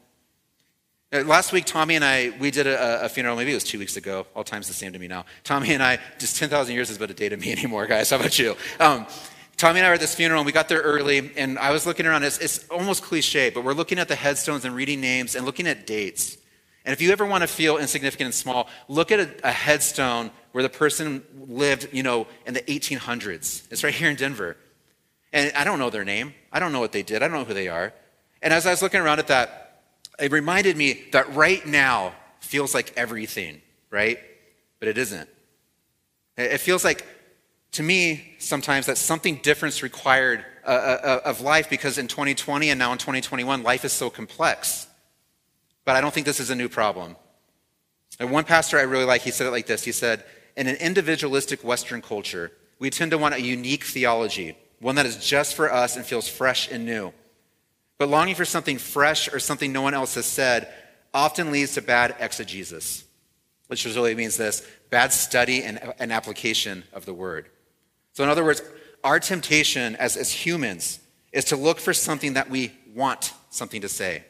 Uh, 1.13 1.25
last 1.25 1.53
week, 1.53 1.65
Tommy 1.65 1.97
and 1.97 2.05
I, 2.05 2.33
we 2.39 2.53
did 2.53 2.69
a, 2.69 3.07
a, 3.07 3.09
funeral, 3.09 3.35
maybe 3.35 3.51
it 3.51 3.55
was 3.55 3.65
two 3.65 3.81
weeks 3.81 3.97
ago. 3.97 4.25
All 4.37 4.45
time's 4.45 4.69
the 4.69 4.75
same 4.75 4.93
to 4.93 4.99
me 5.01 5.09
now. 5.09 5.25
Tommy 5.43 5.75
and 5.75 5.83
I, 5.83 5.99
just 6.21 6.37
10,000 6.37 6.73
years 6.73 6.89
is 6.89 6.99
but 6.99 7.11
a 7.11 7.15
day 7.15 7.31
to 7.31 7.37
me 7.37 7.51
anymore, 7.59 7.89
guys. 7.89 8.11
How 8.11 8.17
about 8.17 8.39
you? 8.39 8.55
Um, 8.79 9.09
Tommy 9.57 9.81
and 9.81 9.87
I 9.87 9.91
were 9.91 9.95
at 9.95 10.01
this 10.01 10.15
funeral, 10.15 10.39
and 10.39 10.47
we 10.47 10.53
got 10.53 10.69
there 10.69 10.83
early, 10.83 11.33
and 11.37 11.59
I 11.59 11.73
was 11.73 11.85
looking 11.85 12.07
around. 12.07 12.23
It's, 12.23 12.39
it's 12.39 12.69
almost 12.69 13.03
cliche, 13.03 13.51
but 13.51 13.65
we're 13.65 13.75
looking 13.75 13.99
at 13.99 14.07
the 14.07 14.15
headstones 14.15 14.65
and 14.65 14.73
reading 14.73 15.01
names 15.01 15.35
and 15.35 15.45
looking 15.45 15.67
at 15.67 15.85
dates. 15.85 16.39
And 16.85 16.93
if 16.93 17.01
you 17.01 17.11
ever 17.13 17.25
want 17.25 17.43
to 17.43 17.47
feel 17.49 17.79
insignificant 17.79 18.27
and 18.27 18.35
small, 18.35 18.69
look 18.89 19.11
at 19.11 19.21
a, 19.21 19.31
a 19.43 19.51
headstone 19.51 20.31
where 20.53 20.63
the 20.63 20.69
person 20.69 21.25
lived, 21.49 21.89
you 21.93 22.03
know, 22.03 22.27
in 22.47 22.55
the 22.55 22.61
1800s. 22.63 23.67
It's 23.71 23.83
right 23.83 23.95
here 23.95 24.11
in 24.11 24.17
Denver. 24.17 24.57
And 25.33 25.53
I 25.57 25.65
don't 25.65 25.79
know 25.79 25.91
their 25.91 26.05
name. 26.05 26.35
I 26.53 26.61
don't 26.61 26.73
know 26.73 26.81
what 26.81 26.93
they 26.93 27.03
did. 27.03 27.23
I 27.23 27.29
don't 27.29 27.39
know 27.39 27.45
who 27.45 27.55
they 27.55 27.69
are. 27.69 27.93
And 28.43 28.53
as 28.53 28.67
I 28.67 28.71
was 28.71 28.83
looking 28.83 29.01
around 29.01 29.19
at 29.19 29.29
that, 29.29 29.83
it 30.19 30.31
reminded 30.31 30.77
me 30.77 31.05
that 31.13 31.35
right 31.35 31.65
now 31.67 32.15
feels 32.41 32.75
like 32.75 32.93
everything, 32.97 33.63
right? 33.91 34.19
But 34.79 34.89
it 34.89 34.99
isn't. 34.99 35.29
It 36.37 36.59
feels 36.59 36.85
like, 36.85 37.07
to 37.73 37.83
me, 37.83 38.35
sometimes 38.39 38.87
that 38.87 38.99
something 38.99 39.37
different 39.37 39.75
is 39.75 39.83
required 39.83 40.45
uh, 40.65 40.69
uh, 40.69 41.01
uh 41.05 41.29
of 41.29 41.41
life 41.41 41.69
because 41.69 41.99
in 41.99 42.09
2020 42.09 42.71
and 42.71 42.79
now 42.79 42.93
in 42.93 42.99
2021, 42.99 43.63
life 43.63 43.85
is 43.85 43.93
so 43.93 44.11
complex. 44.11 44.87
But 45.85 45.97
I 45.97 46.01
don't 46.01 46.13
think 46.13 46.27
this 46.27 46.41
is 46.41 46.51
a 46.51 46.57
new 46.57 46.69
problem. 46.69 47.17
And 48.19 48.31
one 48.31 48.45
pastor 48.45 48.79
I 48.79 48.83
really 48.83 49.05
like, 49.05 49.23
he 49.23 49.31
said 49.31 49.47
it 49.47 49.51
like 49.51 49.67
this 49.67 49.85
He 49.85 49.93
said, 49.93 50.25
In 50.57 50.67
an 50.67 50.77
individualistic 50.77 51.65
Western 51.65 52.03
culture, 52.03 52.53
we 52.79 52.91
tend 52.91 53.11
to 53.13 53.19
want 53.19 53.35
a 53.35 53.41
unique 53.41 53.85
theology, 53.85 54.57
one 54.81 54.97
that 54.97 55.07
is 55.07 55.17
just 55.17 55.55
for 55.55 55.73
us 55.73 55.97
and 55.97 56.05
feels 56.05 56.29
fresh 56.29 56.71
and 56.71 56.85
new. 56.85 57.13
But 57.99 58.09
longing 58.09 58.35
for 58.35 58.45
something 58.45 58.79
fresh 58.79 59.33
or 59.33 59.39
something 59.39 59.73
no 59.73 59.83
one 59.83 59.95
else 59.95 60.15
has 60.17 60.27
said 60.27 60.73
often 61.13 61.53
leads 61.53 61.75
to 61.75 61.83
bad 61.83 62.17
exegesis, 62.19 63.05
which 63.69 63.85
really 63.85 64.15
means 64.15 64.37
this 64.37 64.67
bad 64.91 65.13
study 65.13 65.63
and, 65.63 65.95
and 65.99 66.13
application 66.13 66.85
of 66.93 67.07
the 67.07 67.15
word. 67.15 67.49
So, 68.13 68.25
in 68.25 68.31
other 68.31 68.45
words, 68.45 68.63
our 69.05 69.21
temptation 69.21 69.97
as, 69.97 70.17
as 70.17 70.33
humans 70.33 70.99
is 71.33 71.45
to 71.47 71.57
look 71.57 71.79
for 71.79 71.93
something 71.93 72.35
that 72.35 72.51
we 72.51 72.73
want 72.95 73.33
something 73.51 73.81
to 73.83 73.89
say 73.89 74.25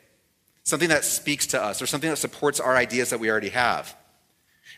something 0.64 0.88
that 0.88 1.04
speaks 1.04 1.46
to 1.48 1.62
us 1.62 1.80
or 1.80 1.86
something 1.86 2.10
that 2.10 2.16
supports 2.16 2.58
our 2.58 2.76
ideas 2.76 3.10
that 3.10 3.20
we 3.20 3.30
already 3.30 3.50
have. 3.50 3.94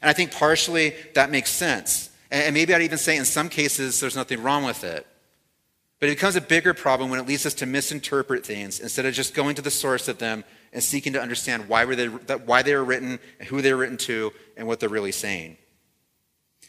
And 0.03 0.11
I 0.11 0.13
think 0.13 0.33
partially 0.33 0.95
that 1.15 1.31
makes 1.31 1.51
sense. 1.51 2.11
And 2.31 2.55
maybe 2.55 2.75
I'd 2.75 2.83
even 2.83 2.99
say 2.99 3.17
in 3.17 3.25
some 3.25 3.49
cases 3.49 4.01
there's 4.01 4.17
nothing 4.17 4.43
wrong 4.43 4.65
with 4.65 4.85
it. 4.85 5.07
But 5.99 6.11
it 6.11 6.17
becomes 6.17 6.37
a 6.37 6.43
bigger 6.43 6.75
problem 6.75 7.09
when 7.09 7.19
it 7.19 7.27
leads 7.27 7.47
us 7.47 7.55
to 7.55 7.67
misinterpret 7.67 8.45
things 8.45 8.81
instead 8.81 9.07
of 9.07 9.15
just 9.15 9.33
going 9.33 9.55
to 9.55 9.63
the 9.63 9.71
source 9.71 10.09
of 10.09 10.19
them 10.19 10.45
and 10.73 10.83
seeking 10.83 11.15
to 11.15 11.23
understand 11.23 11.69
why, 11.69 11.87
were 11.87 11.97
they, 11.97 12.07
why 12.09 12.63
they 12.63 12.75
were 12.75 12.85
written, 12.85 13.19
who 13.47 13.63
they 13.63 13.73
were 13.73 13.81
written 13.81 13.97
to, 13.97 14.33
and 14.57 14.67
what 14.67 14.79
they're 14.79 14.91
really 14.91 15.13
saying. 15.13 15.57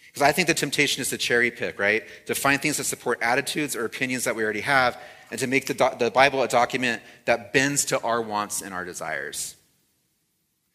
Because 0.06 0.22
I 0.22 0.32
think 0.32 0.48
the 0.48 0.54
temptation 0.54 1.02
is 1.02 1.10
to 1.10 1.18
cherry 1.18 1.52
pick, 1.52 1.78
right? 1.78 2.04
To 2.28 2.36
find 2.36 2.62
things 2.62 2.78
that 2.78 2.86
support 2.86 3.20
attitudes 3.22 3.76
or 3.76 3.84
opinions 3.84 4.24
that 4.24 4.36
we 4.36 4.44
already 4.44 4.62
have 4.62 4.98
and 5.32 5.40
to 5.40 5.48
make 5.48 5.66
the, 5.66 5.74
do- 5.74 5.98
the 5.98 6.12
Bible 6.12 6.42
a 6.44 6.48
document 6.48 7.02
that 7.26 7.54
bends 7.54 7.86
to 7.86 8.02
our 8.02 8.22
wants 8.22 8.62
and 8.62 8.74
our 8.74 8.86
desires. 8.86 9.56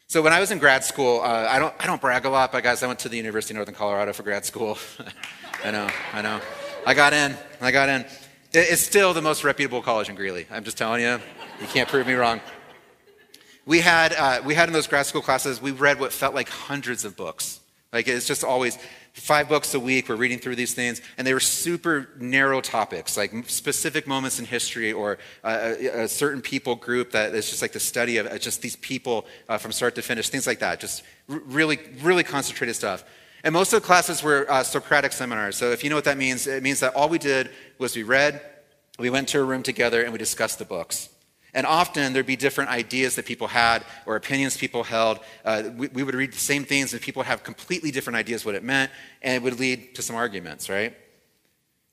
So 0.09 0.21
when 0.21 0.33
I 0.33 0.41
was 0.41 0.51
in 0.51 0.59
grad 0.59 0.85
school, 0.85 1.21
uh, 1.23 1.47
I, 1.49 1.59
don't, 1.59 1.75
I 1.81 1.87
don't 1.87 2.01
brag 2.01 2.27
a 2.27 2.29
lot, 2.29 2.53
but 2.53 2.63
guys, 2.63 2.83
I 2.83 2.87
went 2.87 2.99
to 3.01 3.09
the 3.09 3.17
University 3.17 3.55
of 3.55 3.57
Northern 3.57 3.75
Colorado 3.75 4.13
for 4.13 4.23
grad 4.23 4.45
school. 4.45 4.77
I 5.65 5.71
know, 5.71 5.89
I 6.13 6.21
know. 6.21 6.41
I 6.87 6.95
got 6.95 7.13
in, 7.13 7.35
I 7.61 7.71
got 7.71 7.89
in. 7.89 8.05
It's 8.53 8.83
still 8.83 9.15
the 9.15 9.23
most 9.23 9.45
reputable 9.45 9.81
college 9.81 10.11
in 10.11 10.15
Greeley. 10.15 10.47
I'm 10.51 10.65
just 10.65 10.77
telling 10.77 11.01
you. 11.01 11.19
You 11.61 11.67
can't 11.69 11.89
prove 11.89 12.07
me 12.07 12.13
wrong. 12.13 12.41
We 13.65 13.81
had, 13.81 14.13
uh, 14.13 14.43
we 14.45 14.55
had 14.55 14.69
in 14.69 14.75
those 14.75 14.87
grad 14.87 15.07
school 15.07 15.23
classes, 15.23 15.63
we 15.63 15.71
read 15.71 15.99
what 15.99 16.13
felt 16.13 16.35
like 16.35 16.51
hundreds 16.51 17.07
of 17.07 17.17
books. 17.17 17.61
Like 17.93 18.09
it's 18.09 18.27
just 18.27 18.43
always 18.43 18.79
five 19.12 19.49
books 19.49 19.75
a 19.75 19.81
week. 19.81 20.09
We're 20.09 20.17
reading 20.17 20.38
through 20.38 20.56
these 20.56 20.75
things, 20.75 21.00
and 21.19 21.26
they 21.26 21.35
were 21.35 21.41
super 21.41 22.09
narrow 22.19 22.61
topics, 22.61 23.17
like 23.17 23.32
specific 23.49 24.06
moments 24.06 24.38
in 24.38 24.47
history 24.47 24.93
or 24.93 25.19
a, 25.44 26.03
a 26.05 26.09
certain 26.09 26.41
people 26.41 26.75
group 26.75 27.12
that 27.12 27.35
is 27.35 27.49
just 27.50 27.62
like 27.62 27.73
the 27.73 27.81
study 27.81 28.17
of 28.17 28.26
uh, 28.26 28.38
just 28.38 28.62
these 28.62 28.76
people 28.76 29.26
uh, 29.49 29.59
from 29.59 29.73
start 29.73 29.94
to 29.97 30.03
finish, 30.03 30.29
things 30.31 30.47
like 30.47 30.61
that. 30.61 30.81
Just 30.81 31.03
really, 31.29 31.79
really 32.03 32.25
concentrated 32.25 32.75
stuff. 32.75 33.05
And 33.44 33.53
most 33.53 33.73
of 33.73 33.82
the 33.82 33.87
classes 33.87 34.23
were 34.23 34.47
uh, 34.50 34.62
Socratic 34.62 35.12
seminars. 35.12 35.56
So 35.56 35.73
if 35.73 35.82
you 35.82 35.91
know 35.91 35.97
what 35.97 36.05
that 36.05 36.17
means, 36.17 36.47
it 36.47 36.62
means 36.62 36.81
that 36.81 36.94
all 36.94 37.08
we 37.08 37.19
did 37.19 37.50
was 37.79 37.97
we 37.97 38.05
read, 38.05 38.41
we 38.99 39.11
went 39.11 39.29
to 39.29 39.41
a 39.41 39.44
room 39.44 39.62
together, 39.62 40.03
and 40.03 40.12
we 40.12 40.19
discussed 40.19 40.58
the 40.58 40.65
books. 40.65 41.08
And 41.55 41.67
often 41.67 42.13
there'd 42.13 42.25
be 42.25 42.37
different 42.37 42.71
ideas 42.71 43.17
that 43.17 43.27
people 43.27 43.47
had 43.47 43.85
or 44.07 44.17
opinions 44.17 44.57
people 44.57 44.85
held. 44.85 45.21
Uh, 45.45 45.65
we, 45.77 45.89
we, 45.89 46.03
would 46.03 46.15
read 46.15 46.33
the 46.33 46.39
same 46.39 46.65
things 46.65 46.93
and 46.93 47.03
people 47.03 47.23
have 47.23 47.43
completely 47.43 47.91
different 47.91 48.17
ideas 48.17 48.45
what 48.45 48.55
it 48.55 48.65
meant, 48.65 48.91
and 49.21 49.35
it 49.35 49.43
would 49.43 49.61
lead 49.61 49.95
to 49.97 50.03
some 50.03 50.17
arguments, 50.17 50.71
right? 50.71 50.97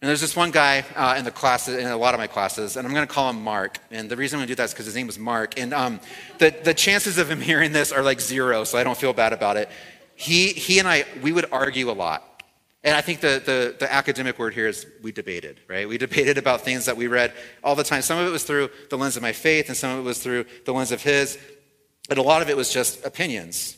And 0.02 0.08
there's 0.08 0.22
this 0.22 0.34
one 0.34 0.52
guy 0.52 0.86
uh, 0.96 1.16
in 1.18 1.26
the 1.26 1.32
class, 1.32 1.68
in 1.68 1.86
a 1.86 1.98
lot 1.98 2.14
of 2.14 2.22
my 2.22 2.28
classes, 2.28 2.78
and 2.78 2.88
I'm 2.88 2.94
going 2.94 3.06
to 3.06 3.14
call 3.14 3.30
him 3.30 3.44
Mark. 3.44 3.80
And 3.92 4.10
the 4.10 4.16
reason 4.16 4.38
I'm 4.38 4.40
going 4.40 4.48
to 4.48 4.52
do 4.52 4.56
that 4.56 4.64
is 4.64 4.72
because 4.72 4.86
his 4.86 4.96
name 4.96 5.08
was 5.08 5.20
Mark. 5.20 5.60
And 5.60 5.74
um, 5.74 6.00
the, 6.38 6.56
the 6.64 6.74
chances 6.74 7.18
of 7.18 7.30
him 7.30 7.42
hearing 7.52 7.74
this 7.74 7.92
are 7.92 8.02
like 8.02 8.22
zero, 8.22 8.64
so 8.64 8.78
I 8.78 8.86
don't 8.86 8.98
feel 8.98 9.12
bad 9.12 9.34
about 9.34 9.58
it. 9.58 9.70
He, 10.16 10.54
he 10.54 10.80
and 10.80 10.88
I, 10.88 11.04
we 11.22 11.34
would 11.34 11.48
argue 11.52 11.92
a 11.92 11.94
lot. 11.94 12.29
And 12.84 12.96
I 12.96 13.02
think 13.02 13.20
the, 13.20 13.42
the, 13.46 13.76
the, 13.78 13.92
academic 13.92 14.40
word 14.40 14.54
here 14.54 14.68
is 14.68 14.86
we 15.02 15.12
debated, 15.12 15.60
right? 15.68 15.88
We 15.88 15.98
debated 15.98 16.38
about 16.38 16.62
things 16.62 16.86
that 16.86 16.96
we 16.96 17.08
read 17.08 17.34
all 17.62 17.76
the 17.76 17.84
time. 17.84 18.02
Some 18.02 18.20
of 18.20 18.28
it 18.28 18.32
was 18.32 18.46
through 18.46 18.70
the 18.90 18.98
lens 18.98 19.18
of 19.18 19.22
my 19.22 19.34
faith, 19.34 19.68
and 19.68 19.76
some 19.76 19.92
of 19.92 20.00
it 20.00 20.08
was 20.08 20.24
through 20.24 20.46
the 20.66 20.74
lens 20.74 20.94
of 20.94 21.04
his. 21.04 21.38
But 22.08 22.18
a 22.18 22.22
lot 22.22 22.42
of 22.42 22.50
it 22.50 22.56
was 22.56 22.72
just 22.72 23.06
opinions. 23.06 23.76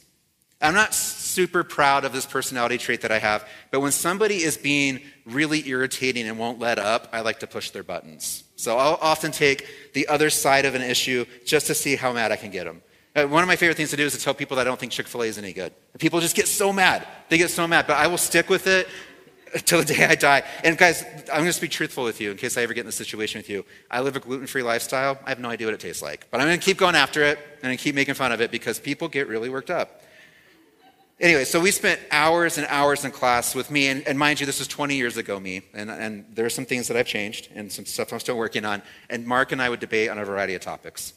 I'm 0.62 0.76
not 0.76 0.94
super 0.94 1.64
proud 1.64 2.06
of 2.06 2.14
this 2.14 2.28
personality 2.28 2.78
trait 2.78 3.02
that 3.02 3.12
I 3.12 3.18
have, 3.18 3.48
but 3.72 3.80
when 3.80 3.92
somebody 3.92 4.44
is 4.44 4.58
being 4.58 5.02
really 5.26 5.68
irritating 5.68 6.28
and 6.28 6.38
won't 6.38 6.60
let 6.60 6.78
up, 6.78 7.10
I 7.12 7.22
like 7.22 7.40
to 7.40 7.48
push 7.48 7.72
their 7.72 7.82
buttons. 7.82 8.44
So 8.56 8.78
I'll 8.78 9.00
often 9.02 9.32
take 9.32 9.68
the 9.94 10.08
other 10.08 10.30
side 10.30 10.66
of 10.66 10.76
an 10.76 10.84
issue 10.84 11.26
just 11.46 11.66
to 11.68 11.74
see 11.74 11.96
how 11.96 12.14
mad 12.14 12.32
I 12.32 12.36
can 12.36 12.52
get 12.52 12.66
them. 12.66 12.84
Uh, 13.14 13.26
one 13.28 13.44
of 13.44 13.48
my 13.48 13.58
favorite 13.58 13.76
things 13.76 13.90
to 13.90 13.98
do 13.98 14.06
is 14.06 14.14
to 14.14 14.22
tell 14.22 14.34
people 14.34 14.56
that 14.56 14.66
I 14.66 14.70
don't 14.70 14.80
think 14.80 14.92
Chick 14.92 15.08
fil 15.08 15.24
A 15.24 15.26
is 15.26 15.38
any 15.38 15.52
good. 15.52 15.74
People 16.00 16.22
just 16.22 16.36
get 16.36 16.48
so 16.48 16.72
mad. 16.72 17.06
They 17.28 17.38
get 17.38 17.50
so 17.50 17.68
mad, 17.68 17.86
but 17.88 17.98
I 17.98 18.08
will 18.08 18.18
stick 18.18 18.50
with 18.50 18.68
it 18.68 18.88
until 19.54 19.80
the 19.80 19.94
day 19.94 20.06
I 20.06 20.16
die. 20.16 20.44
And 20.64 20.78
guys, 20.78 21.04
I'm 21.04 21.40
going 21.40 21.46
to 21.48 21.54
speak 21.54 21.72
truthful 21.72 22.06
with 22.06 22.22
you 22.22 22.32
in 22.32 22.38
case 22.38 22.58
I 22.58 22.62
ever 22.62 22.74
get 22.74 22.82
in 22.82 22.86
this 22.86 22.96
situation 22.96 23.40
with 23.40 23.50
you. 23.50 23.66
I 23.90 24.00
live 24.00 24.16
a 24.16 24.22
gluten 24.22 24.48
free 24.48 24.64
lifestyle. 24.64 25.20
I 25.26 25.30
have 25.30 25.40
no 25.40 25.50
idea 25.50 25.68
what 25.68 25.74
it 25.74 25.82
tastes 25.82 26.02
like, 26.02 26.28
but 26.32 26.40
I'm 26.40 26.48
going 26.48 26.60
to 26.60 26.66
keep 26.66 26.78
going 26.78 26.96
after 26.96 27.22
it 27.24 27.38
and 27.62 27.78
keep 27.78 27.96
making 27.96 28.14
fun 28.14 28.32
of 28.32 28.40
it 28.40 28.50
because 28.50 28.80
people 28.80 29.10
get 29.10 29.28
really 29.28 29.50
worked 29.50 29.70
up. 29.70 30.02
Anyway, 31.20 31.44
so 31.44 31.60
we 31.60 31.70
spent 31.70 32.00
hours 32.10 32.58
and 32.58 32.66
hours 32.68 33.06
in 33.06 33.12
class 33.12 33.54
with 33.54 33.70
me, 33.70 33.90
and, 33.90 34.08
and 34.08 34.18
mind 34.18 34.40
you, 34.40 34.46
this 34.48 34.58
was 34.58 34.68
20 34.68 34.96
years 34.96 35.18
ago, 35.18 35.40
me, 35.40 35.62
and, 35.74 35.92
and 35.92 36.26
there 36.34 36.46
are 36.48 36.50
some 36.50 36.66
things 36.66 36.88
that 36.88 36.98
I've 36.98 37.06
changed 37.06 37.50
and 37.54 37.72
some 37.72 37.86
stuff 37.86 38.12
I'm 38.12 38.20
still 38.20 38.38
working 38.38 38.66
on. 38.66 38.82
And 39.08 39.28
Mark 39.28 39.52
and 39.52 39.62
I 39.62 39.70
would 39.70 39.80
debate 39.80 40.10
on 40.10 40.18
a 40.18 40.26
variety 40.26 40.56
of 40.56 40.62
topics. 40.62 41.14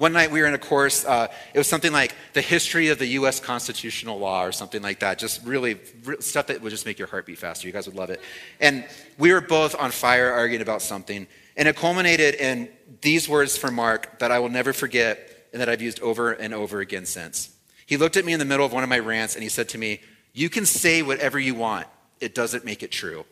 One 0.00 0.14
night 0.14 0.30
we 0.30 0.40
were 0.40 0.46
in 0.46 0.54
a 0.54 0.58
course, 0.58 1.04
uh, 1.04 1.26
it 1.52 1.58
was 1.58 1.66
something 1.66 1.92
like 1.92 2.14
the 2.32 2.40
history 2.40 2.88
of 2.88 2.98
the 2.98 3.04
US 3.18 3.38
constitutional 3.38 4.18
law 4.18 4.46
or 4.46 4.50
something 4.50 4.80
like 4.80 5.00
that. 5.00 5.18
Just 5.18 5.44
really, 5.44 5.78
stuff 6.20 6.46
that 6.46 6.62
would 6.62 6.70
just 6.70 6.86
make 6.86 6.98
your 6.98 7.06
heart 7.06 7.26
beat 7.26 7.36
faster. 7.36 7.66
You 7.66 7.74
guys 7.74 7.86
would 7.86 7.96
love 7.96 8.08
it. 8.08 8.18
And 8.60 8.86
we 9.18 9.30
were 9.30 9.42
both 9.42 9.78
on 9.78 9.90
fire 9.90 10.32
arguing 10.32 10.62
about 10.62 10.80
something. 10.80 11.26
And 11.54 11.68
it 11.68 11.76
culminated 11.76 12.36
in 12.36 12.70
these 13.02 13.28
words 13.28 13.58
from 13.58 13.74
Mark 13.74 14.20
that 14.20 14.30
I 14.30 14.38
will 14.38 14.48
never 14.48 14.72
forget 14.72 15.18
and 15.52 15.60
that 15.60 15.68
I've 15.68 15.82
used 15.82 16.00
over 16.00 16.32
and 16.32 16.54
over 16.54 16.80
again 16.80 17.04
since. 17.04 17.54
He 17.84 17.98
looked 17.98 18.16
at 18.16 18.24
me 18.24 18.32
in 18.32 18.38
the 18.38 18.46
middle 18.46 18.64
of 18.64 18.72
one 18.72 18.82
of 18.82 18.88
my 18.88 19.00
rants 19.00 19.34
and 19.34 19.42
he 19.42 19.50
said 19.50 19.68
to 19.68 19.76
me, 19.76 20.00
You 20.32 20.48
can 20.48 20.64
say 20.64 21.02
whatever 21.02 21.38
you 21.38 21.54
want, 21.54 21.86
it 22.20 22.34
doesn't 22.34 22.64
make 22.64 22.82
it 22.82 22.90
true. 22.90 23.26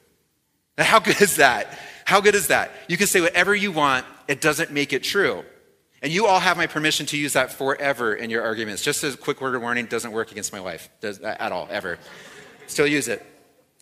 How 0.77 0.99
good 1.01 1.23
is 1.23 1.37
that? 1.37 1.79
How 2.05 2.21
good 2.21 2.35
is 2.35 2.49
that? 2.49 2.73
You 2.89 2.99
can 2.99 3.07
say 3.07 3.23
whatever 3.23 3.55
you 3.55 3.73
want, 3.73 4.05
it 4.29 4.43
doesn't 4.43 4.71
make 4.71 4.93
it 4.93 5.03
true. 5.03 5.45
And 6.03 6.13
you 6.13 6.27
all 6.27 6.39
have 6.39 6.57
my 6.57 6.67
permission 6.67 7.07
to 7.07 7.17
use 7.17 7.33
that 7.33 7.53
forever 7.53 8.15
in 8.15 8.31
your 8.31 8.43
arguments. 8.45 8.83
Just 8.83 9.03
a 9.03 9.17
quick 9.17 9.41
word 9.41 9.55
of 9.55 9.63
warning, 9.63 9.87
doesn't 9.87 10.13
work 10.13 10.31
against 10.31 10.53
my 10.53 10.61
wife 10.61 10.89
does, 11.01 11.19
at 11.21 11.51
all, 11.51 11.67
ever. 11.71 11.99
Still 12.69 12.87
use 12.87 13.09
it. 13.09 13.25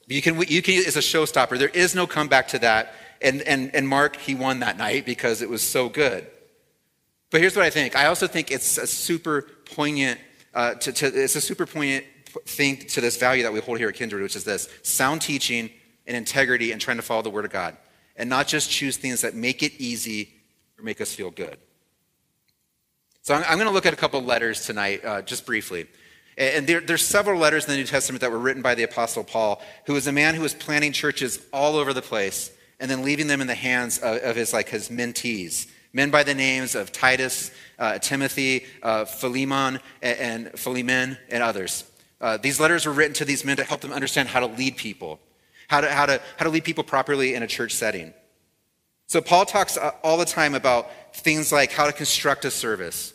You 0.07 0.23
can, 0.23 0.41
you 0.49 0.63
can, 0.63 0.75
it's 0.75 0.97
a 0.97 1.01
showstopper. 1.01 1.59
There 1.59 1.69
is 1.69 1.95
no 1.95 2.07
comeback 2.07 2.49
to 2.49 2.59
that. 2.61 2.95
And, 3.21 3.43
and, 3.43 3.75
and 3.75 3.87
Mark, 3.89 4.17
he 4.17 4.35
won 4.35 4.61
that 4.61 4.79
night 4.79 5.05
because 5.05 5.43
it 5.43 5.51
was 5.51 5.63
so 5.63 5.89
good. 5.89 6.27
But 7.31 7.41
here's 7.41 7.57
what 7.57 7.65
I 7.65 7.71
think. 7.71 7.97
I 7.97 8.07
also 8.07 8.27
think 8.27 8.51
it's 8.51 8.79
a 8.79 8.87
super 8.87 9.43
poignant, 9.75 10.21
uh, 10.55 10.75
to, 10.75 10.93
to, 10.93 11.07
it's 11.07 11.37
a 11.37 11.41
super 11.41 11.67
poignant 11.67 12.07
thing 12.47 12.77
to 12.79 13.01
this 13.01 13.17
value 13.17 13.43
that 13.43 13.53
we 13.53 13.61
hold 13.61 13.79
here 13.79 13.89
at 13.89 13.95
Kindred, 13.95 14.23
which 14.23 14.37
is 14.37 14.45
this 14.45 14.69
sound 14.83 15.23
teaching 15.23 15.71
and 16.07 16.17
integrity 16.17 16.73
and 16.73 16.81
trying 16.81 16.99
to 16.99 17.03
follow 17.03 17.23
the 17.23 17.31
Word 17.31 17.45
of 17.45 17.51
God. 17.51 17.77
And 18.17 18.31
not 18.31 18.47
just 18.47 18.71
choose 18.71 18.97
things 18.97 19.23
that 19.23 19.35
make 19.35 19.63
it 19.63 19.73
easy 19.79 20.33
or 20.79 20.85
make 20.85 21.01
us 21.01 21.15
feel 21.15 21.31
good. 21.31 21.59
So 23.27 23.35
I'm, 23.35 23.43
I'm 23.43 23.59
going 23.59 23.67
to 23.67 23.75
look 23.75 23.87
at 23.87 23.93
a 23.93 23.97
couple 23.97 24.23
letters 24.23 24.65
tonight, 24.67 25.05
uh, 25.05 25.21
just 25.21 25.47
briefly. 25.47 25.89
And 26.39 26.65
there, 26.65 26.81
there's 26.81 27.03
several 27.03 27.41
letters 27.41 27.65
in 27.65 27.73
the 27.73 27.77
New 27.77 27.85
Testament 27.85 28.21
that 28.21 28.31
were 28.31 28.39
written 28.39 28.63
by 28.63 28.77
the 28.77 28.85
Apostle 28.85 29.25
Paul, 29.25 29.61
who 29.87 29.95
was 29.95 30.07
a 30.07 30.13
man 30.13 30.37
who 30.37 30.43
was 30.43 30.55
planting 30.55 30.93
churches 30.93 31.45
all 31.53 31.75
over 31.75 31.93
the 31.93 32.03
place 32.03 32.53
and 32.79 32.89
then 32.89 33.03
leaving 33.03 33.27
them 33.27 33.41
in 33.41 33.49
the 33.49 33.55
hands 33.57 33.99
of, 33.99 34.19
of 34.23 34.37
his 34.37 34.53
like 34.53 34.69
his 34.69 34.91
mentees, 34.91 35.67
men 35.93 36.13
by 36.13 36.23
the 36.23 36.37
names 36.37 36.77
of 36.77 36.93
Titus, 36.93 37.51
uh, 37.81 37.99
Timothy, 37.99 38.65
uh, 38.85 39.07
Philemon, 39.07 39.81
and, 40.03 40.19
and 40.21 40.51
Philemon, 40.57 41.19
and 41.29 41.43
others. 41.43 41.83
Uh, 42.21 42.37
these 42.37 42.61
letters 42.61 42.87
were 42.87 42.93
written 42.93 43.15
to 43.15 43.25
these 43.25 43.45
men 43.45 43.57
to 43.57 43.65
help 43.65 43.81
them 43.81 43.93
understand 43.93 44.29
how 44.29 44.39
to 44.39 44.47
lead 44.47 44.77
people, 44.77 45.19
how 45.67 45.81
to, 45.81 45.91
how 45.91 46.07
to, 46.07 46.21
how 46.37 46.45
to 46.45 46.51
lead 46.51 46.63
people 46.63 46.85
properly 46.85 47.35
in 47.35 47.43
a 47.43 47.49
church 47.49 47.73
setting. 47.73 48.15
So 49.09 49.21
Paul 49.21 49.47
talks 49.47 49.77
uh, 49.77 49.91
all 50.05 50.17
the 50.17 50.25
time 50.25 50.55
about 50.55 50.91
things 51.13 51.51
like 51.51 51.73
how 51.73 51.87
to 51.87 51.93
construct 51.93 52.45
a 52.45 52.53
service, 52.53 53.15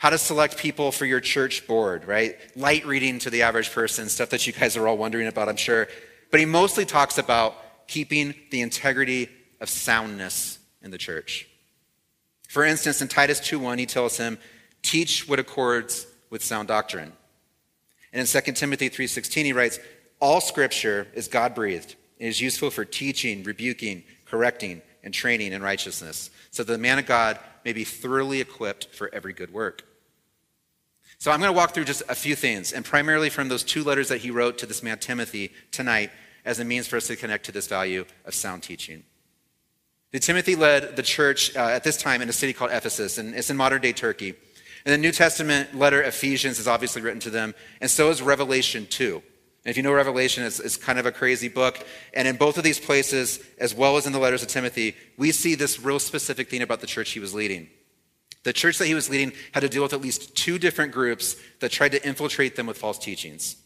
how 0.00 0.08
to 0.08 0.16
select 0.16 0.56
people 0.56 0.90
for 0.92 1.04
your 1.04 1.20
church 1.20 1.66
board, 1.66 2.06
right? 2.06 2.38
Light 2.56 2.86
reading 2.86 3.18
to 3.18 3.28
the 3.28 3.42
average 3.42 3.70
person, 3.70 4.08
stuff 4.08 4.30
that 4.30 4.46
you 4.46 4.52
guys 4.54 4.74
are 4.74 4.88
all 4.88 4.96
wondering 4.96 5.26
about, 5.26 5.46
I'm 5.46 5.56
sure. 5.56 5.88
But 6.30 6.40
he 6.40 6.46
mostly 6.46 6.86
talks 6.86 7.18
about 7.18 7.86
keeping 7.86 8.34
the 8.50 8.62
integrity 8.62 9.28
of 9.60 9.68
soundness 9.68 10.58
in 10.80 10.90
the 10.90 10.96
church. 10.96 11.46
For 12.48 12.64
instance, 12.64 13.02
in 13.02 13.08
Titus 13.08 13.40
2:1, 13.40 13.78
he 13.78 13.84
tells 13.84 14.16
him, 14.16 14.38
"Teach 14.80 15.28
what 15.28 15.38
accords 15.38 16.06
with 16.30 16.42
sound 16.42 16.68
doctrine." 16.68 17.12
And 18.10 18.20
in 18.20 18.26
2 18.26 18.56
Timothy 18.56 18.88
3:16, 18.88 19.44
he 19.44 19.52
writes, 19.52 19.78
"All 20.18 20.40
scripture 20.40 21.08
is 21.12 21.28
God-breathed 21.28 21.94
and 22.18 22.26
is 22.26 22.40
useful 22.40 22.70
for 22.70 22.86
teaching, 22.86 23.42
rebuking, 23.42 24.04
correcting, 24.24 24.80
and 25.02 25.12
training 25.12 25.52
in 25.52 25.62
righteousness, 25.62 26.30
so 26.50 26.64
that 26.64 26.72
the 26.72 26.78
man 26.78 26.98
of 26.98 27.04
God 27.04 27.38
may 27.66 27.74
be 27.74 27.84
thoroughly 27.84 28.40
equipped 28.40 28.94
for 28.94 29.14
every 29.14 29.34
good 29.34 29.52
work." 29.52 29.82
So 31.20 31.30
I'm 31.30 31.38
going 31.38 31.52
to 31.52 31.56
walk 31.56 31.74
through 31.74 31.84
just 31.84 32.02
a 32.08 32.14
few 32.14 32.34
things, 32.34 32.72
and 32.72 32.82
primarily 32.82 33.28
from 33.28 33.48
those 33.48 33.62
two 33.62 33.84
letters 33.84 34.08
that 34.08 34.22
he 34.22 34.30
wrote 34.30 34.56
to 34.56 34.66
this 34.66 34.82
man 34.82 34.98
Timothy 34.98 35.52
tonight 35.70 36.10
as 36.46 36.60
a 36.60 36.64
means 36.64 36.86
for 36.86 36.96
us 36.96 37.08
to 37.08 37.16
connect 37.16 37.44
to 37.44 37.52
this 37.52 37.66
value 37.66 38.06
of 38.24 38.34
sound 38.34 38.62
teaching. 38.62 39.04
The 40.12 40.18
Timothy 40.18 40.56
led 40.56 40.96
the 40.96 41.02
church 41.02 41.54
uh, 41.54 41.60
at 41.60 41.84
this 41.84 41.98
time 41.98 42.22
in 42.22 42.30
a 42.30 42.32
city 42.32 42.54
called 42.54 42.70
Ephesus, 42.70 43.18
and 43.18 43.34
it's 43.34 43.50
in 43.50 43.58
modern 43.58 43.82
day 43.82 43.92
Turkey. 43.92 44.30
And 44.86 44.94
the 44.94 44.96
New 44.96 45.12
Testament 45.12 45.76
letter 45.76 46.02
Ephesians 46.02 46.58
is 46.58 46.66
obviously 46.66 47.02
written 47.02 47.20
to 47.20 47.30
them, 47.30 47.54
and 47.82 47.90
so 47.90 48.08
is 48.08 48.22
Revelation 48.22 48.86
2. 48.88 49.16
And 49.16 49.70
if 49.70 49.76
you 49.76 49.82
know 49.82 49.92
Revelation, 49.92 50.44
it's, 50.44 50.58
it's, 50.58 50.78
kind 50.78 50.98
of 50.98 51.04
a 51.04 51.12
crazy 51.12 51.48
book. 51.50 51.86
And 52.14 52.26
in 52.26 52.36
both 52.36 52.56
of 52.56 52.64
these 52.64 52.80
places, 52.80 53.40
as 53.58 53.74
well 53.74 53.98
as 53.98 54.06
in 54.06 54.14
the 54.14 54.18
letters 54.18 54.42
of 54.42 54.48
Timothy, 54.48 54.96
we 55.18 55.32
see 55.32 55.54
this 55.54 55.78
real 55.78 55.98
specific 55.98 56.48
thing 56.48 56.62
about 56.62 56.80
the 56.80 56.86
church 56.86 57.10
he 57.10 57.20
was 57.20 57.34
leading. 57.34 57.68
The 58.42 58.52
church 58.52 58.78
that 58.78 58.86
he 58.86 58.94
was 58.94 59.10
leading 59.10 59.32
had 59.52 59.60
to 59.60 59.68
deal 59.68 59.82
with 59.82 59.92
at 59.92 60.00
least 60.00 60.34
two 60.34 60.58
different 60.58 60.92
groups 60.92 61.36
that 61.60 61.70
tried 61.70 61.92
to 61.92 62.06
infiltrate 62.06 62.56
them 62.56 62.66
with 62.66 62.78
false 62.78 62.98
teachings. 62.98 63.56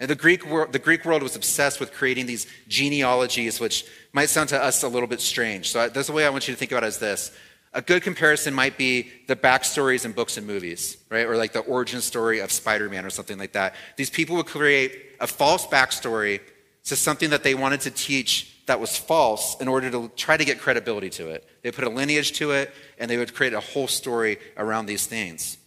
And 0.00 0.08
the 0.08 0.14
Greek, 0.14 0.46
world, 0.46 0.72
the 0.72 0.78
Greek 0.78 1.04
world 1.04 1.22
was 1.22 1.34
obsessed 1.34 1.80
with 1.80 1.92
creating 1.92 2.26
these 2.26 2.46
genealogies, 2.68 3.58
which 3.58 3.84
might 4.12 4.28
sound 4.28 4.48
to 4.50 4.62
us 4.62 4.82
a 4.82 4.88
little 4.88 5.08
bit 5.08 5.20
strange. 5.20 5.70
So 5.70 5.88
that's 5.88 6.06
the 6.06 6.12
way 6.12 6.24
I 6.24 6.30
want 6.30 6.46
you 6.46 6.54
to 6.54 6.58
think 6.58 6.70
about 6.70 6.84
it 6.84 6.86
as 6.86 6.98
this. 6.98 7.32
A 7.74 7.82
good 7.82 8.02
comparison 8.02 8.54
might 8.54 8.78
be 8.78 9.10
the 9.26 9.36
backstories 9.36 10.04
in 10.04 10.12
books 10.12 10.36
and 10.36 10.46
movies, 10.46 10.96
right? 11.10 11.26
Or 11.26 11.36
like 11.36 11.52
the 11.52 11.60
origin 11.60 12.00
story 12.00 12.38
of 12.38 12.50
Spider 12.50 12.88
Man 12.88 13.04
or 13.04 13.10
something 13.10 13.38
like 13.38 13.52
that. 13.52 13.74
These 13.96 14.08
people 14.08 14.36
would 14.36 14.46
create 14.46 14.96
a 15.20 15.26
false 15.26 15.66
backstory 15.66 16.40
to 16.84 16.96
something 16.96 17.30
that 17.30 17.42
they 17.42 17.54
wanted 17.54 17.80
to 17.82 17.90
teach 17.90 18.57
that 18.68 18.80
was 18.80 18.96
false 18.96 19.60
in 19.60 19.66
order 19.66 19.90
to 19.90 20.10
try 20.14 20.36
to 20.36 20.44
get 20.44 20.60
credibility 20.60 21.10
to 21.10 21.30
it. 21.30 21.48
They 21.62 21.72
put 21.72 21.84
a 21.84 21.90
lineage 21.90 22.32
to 22.34 22.52
it, 22.52 22.72
and 22.98 23.10
they 23.10 23.16
would 23.16 23.34
create 23.34 23.54
a 23.54 23.60
whole 23.60 23.88
story 23.88 24.38
around 24.56 24.86
these 24.86 25.06
things. 25.06 25.58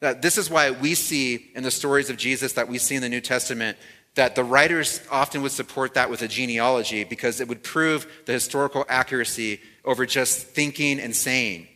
This 0.00 0.36
is 0.36 0.50
why 0.50 0.70
we 0.70 0.94
see 0.94 1.50
in 1.54 1.62
the 1.62 1.70
stories 1.70 2.10
of 2.10 2.16
Jesus 2.16 2.54
that 2.54 2.68
we 2.68 2.78
see 2.78 2.94
in 2.94 3.02
the 3.02 3.08
New 3.08 3.20
Testament 3.20 3.78
that 4.16 4.34
the 4.34 4.44
writers 4.44 5.00
often 5.10 5.42
would 5.42 5.52
support 5.52 5.94
that 5.94 6.10
with 6.10 6.22
a 6.22 6.28
genealogy 6.28 7.04
because 7.04 7.40
it 7.40 7.48
would 7.48 7.62
prove 7.62 8.06
the 8.26 8.32
historical 8.32 8.84
accuracy 8.88 9.60
over 9.84 10.04
just 10.04 10.46
thinking 10.46 11.00
and 11.00 11.14
saying. 11.16 11.66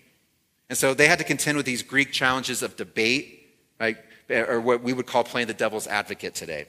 And 0.68 0.76
so 0.76 0.94
they 0.94 1.08
had 1.08 1.18
to 1.18 1.24
contend 1.24 1.56
with 1.56 1.66
these 1.66 1.82
Greek 1.82 2.12
challenges 2.12 2.62
of 2.62 2.76
debate, 2.76 3.46
right? 3.80 3.96
or 4.30 4.60
what 4.60 4.82
we 4.82 4.92
would 4.92 5.06
call 5.06 5.24
playing 5.24 5.46
the 5.46 5.54
devil's 5.54 5.86
advocate 5.86 6.34
today. 6.34 6.66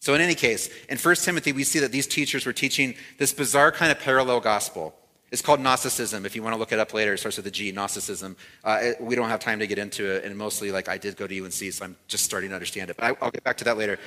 So, 0.00 0.14
in 0.14 0.20
any 0.20 0.34
case, 0.34 0.68
in 0.88 0.98
1 0.98 1.14
Timothy, 1.16 1.52
we 1.52 1.64
see 1.64 1.78
that 1.80 1.92
these 1.92 2.06
teachers 2.06 2.46
were 2.46 2.52
teaching 2.52 2.94
this 3.18 3.32
bizarre 3.32 3.72
kind 3.72 3.90
of 3.90 3.98
parallel 3.98 4.40
gospel. 4.40 4.94
It's 5.32 5.42
called 5.42 5.60
Gnosticism. 5.60 6.24
If 6.24 6.36
you 6.36 6.42
want 6.42 6.54
to 6.54 6.58
look 6.58 6.70
it 6.70 6.78
up 6.78 6.94
later, 6.94 7.14
it 7.14 7.18
starts 7.18 7.36
with 7.36 7.46
a 7.46 7.50
G, 7.50 7.72
Gnosticism. 7.72 8.36
Uh, 8.62 8.78
it, 8.80 9.00
we 9.00 9.16
don't 9.16 9.28
have 9.28 9.40
time 9.40 9.58
to 9.58 9.66
get 9.66 9.78
into 9.78 10.04
it, 10.04 10.24
and 10.24 10.36
mostly, 10.36 10.70
like, 10.70 10.88
I 10.88 10.98
did 10.98 11.16
go 11.16 11.26
to 11.26 11.44
UNC, 11.44 11.52
so 11.52 11.84
I'm 11.84 11.96
just 12.06 12.24
starting 12.24 12.50
to 12.50 12.54
understand 12.54 12.90
it. 12.90 12.96
But 12.96 13.04
I, 13.04 13.16
I'll 13.20 13.30
get 13.30 13.42
back 13.42 13.56
to 13.58 13.64
that 13.64 13.76
later. 13.76 13.98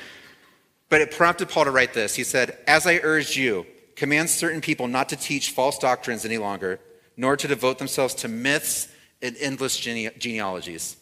But 0.88 1.02
it 1.02 1.12
prompted 1.12 1.50
Paul 1.50 1.66
to 1.66 1.72
write 1.72 1.94
this. 1.94 2.16
He 2.16 2.24
said, 2.24 2.58
As 2.68 2.88
I 2.88 3.00
urged 3.04 3.36
you, 3.36 3.66
command 3.96 4.30
certain 4.30 4.62
people 4.62 4.88
not 4.88 5.10
to 5.10 5.16
teach 5.16 5.52
false 5.52 5.78
doctrines 5.78 6.24
any 6.24 6.38
longer, 6.38 6.80
nor 7.18 7.36
to 7.36 7.48
devote 7.48 7.80
themselves 7.80 8.16
to 8.16 8.28
myths 8.30 8.88
and 9.22 9.36
endless 9.40 9.78
gene- 9.78 10.12
genealogies. 10.18 10.96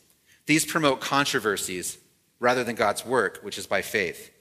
These 0.47 0.65
promote 0.65 0.99
controversies 0.99 1.99
rather 2.39 2.63
than 2.63 2.75
God's 2.75 3.05
work, 3.05 3.39
which 3.43 3.57
is 3.57 3.67
by 3.67 3.81
faith. 3.81 4.31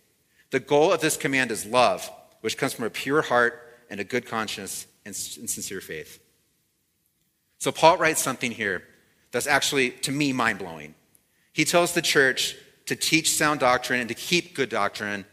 The 0.50 0.60
goal 0.60 0.92
of 0.92 1.00
this 1.00 1.16
command 1.16 1.50
is 1.50 1.66
love, 1.66 2.10
which 2.40 2.56
comes 2.56 2.72
from 2.72 2.84
a 2.84 2.90
pure 2.90 3.22
heart 3.22 3.62
and 3.90 4.00
a 4.00 4.04
good 4.04 4.26
conscience 4.26 4.86
and, 5.04 5.14
sincere 5.14 5.80
faith. 5.80 6.20
So 7.58 7.72
Paul 7.72 7.96
writes 7.96 8.20
something 8.20 8.50
here 8.50 8.82
that's 9.32 9.46
actually, 9.46 9.90
to 9.90 10.12
me, 10.12 10.32
mind 10.32 10.58
blowing. 10.58 10.94
He 11.52 11.64
tells 11.64 11.92
the 11.92 12.02
church 12.02 12.56
to 12.86 12.96
teach 12.96 13.30
sound 13.30 13.60
doctrine 13.60 14.00
and 14.00 14.08
to 14.08 14.14
keep 14.14 14.54
good 14.54 14.68
doctrine, 14.68 15.24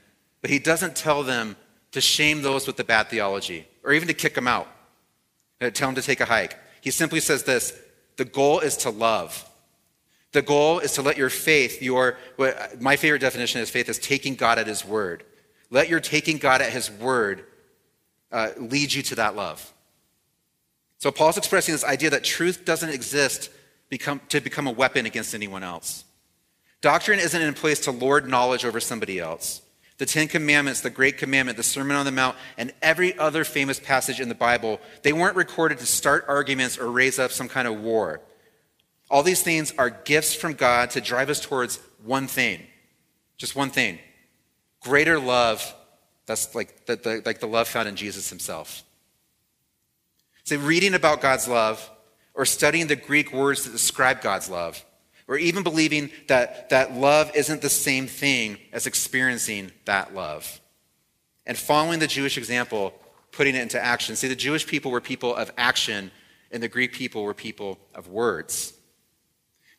but 0.42 0.50
he 0.50 0.60
doesn't 0.60 0.96
tell 0.96 1.24
them 1.24 1.56
to 1.92 2.02
shame 2.02 2.42
those 2.42 2.66
with 2.66 2.78
the 2.78 2.84
bad 2.84 3.10
theology 3.10 3.68
or 3.84 3.94
even 3.94 4.08
to 4.08 4.14
kick 4.14 4.34
them 4.34 4.48
out, 4.48 4.68
uh, 5.62 5.70
tell 5.70 5.88
them 5.88 5.96
to 5.96 6.02
take 6.02 6.22
a 6.22 6.26
hike. 6.26 6.58
He 6.82 6.92
simply 6.92 7.20
says 7.20 7.44
this 7.44 7.78
the 8.18 8.26
goal 8.26 8.60
is 8.60 8.78
to 8.78 8.90
love. 8.90 9.50
The 10.34 10.42
goal 10.42 10.80
is 10.80 10.94
to 10.94 11.02
let 11.02 11.18
your 11.18 11.30
faith, 11.30 11.82
your, 11.82 12.18
my 12.80 12.96
favorite 12.96 13.20
definition 13.20 13.62
of 13.62 13.70
faith 13.70 13.88
is 13.88 14.00
taking 14.00 14.36
God 14.36 14.60
at 14.60 14.68
His 14.68 14.84
word. 14.84 15.24
Let 15.70 15.90
your 15.90 16.00
taking 16.00 16.38
God 16.38 16.62
at 16.62 16.72
His 16.72 16.92
word 16.92 17.46
uh, 18.32 18.50
lead 18.58 18.94
you 18.94 19.04
to 19.04 19.16
that 19.16 19.36
love. 19.36 19.74
So 20.98 21.12
Paul's 21.12 21.38
expressing 21.38 21.74
this 21.74 21.84
idea 21.84 22.10
that 22.10 22.24
truth 22.24 22.66
doesn't 22.66 22.90
exist 22.90 23.52
become, 23.90 24.22
to 24.30 24.42
become 24.42 24.68
a 24.68 24.72
weapon 24.72 25.06
against 25.06 25.36
anyone 25.36 25.64
else. 25.64 26.04
Doctrine 26.82 27.20
isn't 27.20 27.42
in 27.42 27.54
place 27.54 27.80
to 27.82 27.92
lord 27.92 28.28
knowledge 28.28 28.66
over 28.66 28.80
somebody 28.80 29.20
else. 29.20 29.62
The 30.00 30.06
Ten 30.08 30.28
Commandments, 30.28 30.82
the 30.82 30.90
Great 30.90 31.18
Commandment, 31.18 31.58
the 31.58 31.64
Sermon 31.64 31.96
on 31.96 32.06
the 32.06 32.12
Mount, 32.12 32.36
and 32.58 32.74
every 32.82 33.18
other 33.18 33.44
famous 33.44 33.80
passage 33.80 34.20
in 34.20 34.30
the 34.30 34.36
Bible, 34.36 34.82
they 35.04 35.14
weren't 35.14 35.36
recorded 35.36 35.78
to 35.78 35.86
start 35.86 36.26
arguments 36.28 36.80
or 36.80 36.90
raise 36.90 37.20
up 37.20 37.32
some 37.32 37.48
kind 37.48 37.68
of 37.68 37.80
war. 37.80 38.20
All 39.14 39.22
these 39.22 39.44
things 39.44 39.72
are 39.78 39.92
gifts 39.92 40.34
from 40.34 40.54
God 40.54 40.90
to 40.90 41.00
drive 41.00 41.30
us 41.30 41.40
towards 41.40 41.78
one 42.04 42.26
thing. 42.26 42.64
Just 43.38 43.56
one 43.56 43.70
thing. 43.70 44.00
Greater 44.80 45.20
love. 45.20 45.76
That's 46.26 46.56
like 46.56 46.88
the, 46.88 46.96
the, 46.96 47.22
like 47.24 47.40
the 47.40 47.46
love 47.46 47.68
found 47.68 47.88
in 47.88 47.96
Jesus 47.96 48.32
himself. 48.32 48.82
So, 50.46 50.58
reading 50.58 50.96
about 50.96 51.22
God's 51.22 51.48
love, 51.48 51.92
or 52.34 52.44
studying 52.44 52.88
the 52.88 52.96
Greek 52.96 53.32
words 53.32 53.66
that 53.66 53.72
describe 53.72 54.20
God's 54.20 54.50
love, 54.50 54.84
or 55.28 55.38
even 55.38 55.62
believing 55.62 56.10
that, 56.28 56.72
that 56.72 56.96
love 56.96 57.32
isn't 57.36 57.62
the 57.62 57.70
same 57.70 58.08
thing 58.08 58.58
as 58.72 58.88
experiencing 58.88 59.72
that 59.86 60.16
love. 60.16 60.60
And 61.46 61.56
following 61.56 62.00
the 62.00 62.08
Jewish 62.08 62.36
example, 62.36 62.96
putting 63.32 63.54
it 63.54 63.62
into 63.62 63.80
action. 63.80 64.16
See, 64.16 64.28
the 64.28 64.36
Jewish 64.36 64.66
people 64.66 64.90
were 64.90 65.02
people 65.02 65.36
of 65.36 65.52
action, 65.56 66.10
and 66.50 66.64
the 66.64 66.68
Greek 66.68 66.94
people 66.94 67.22
were 67.22 67.36
people 67.36 67.78
of 67.94 68.08
words. 68.08 68.74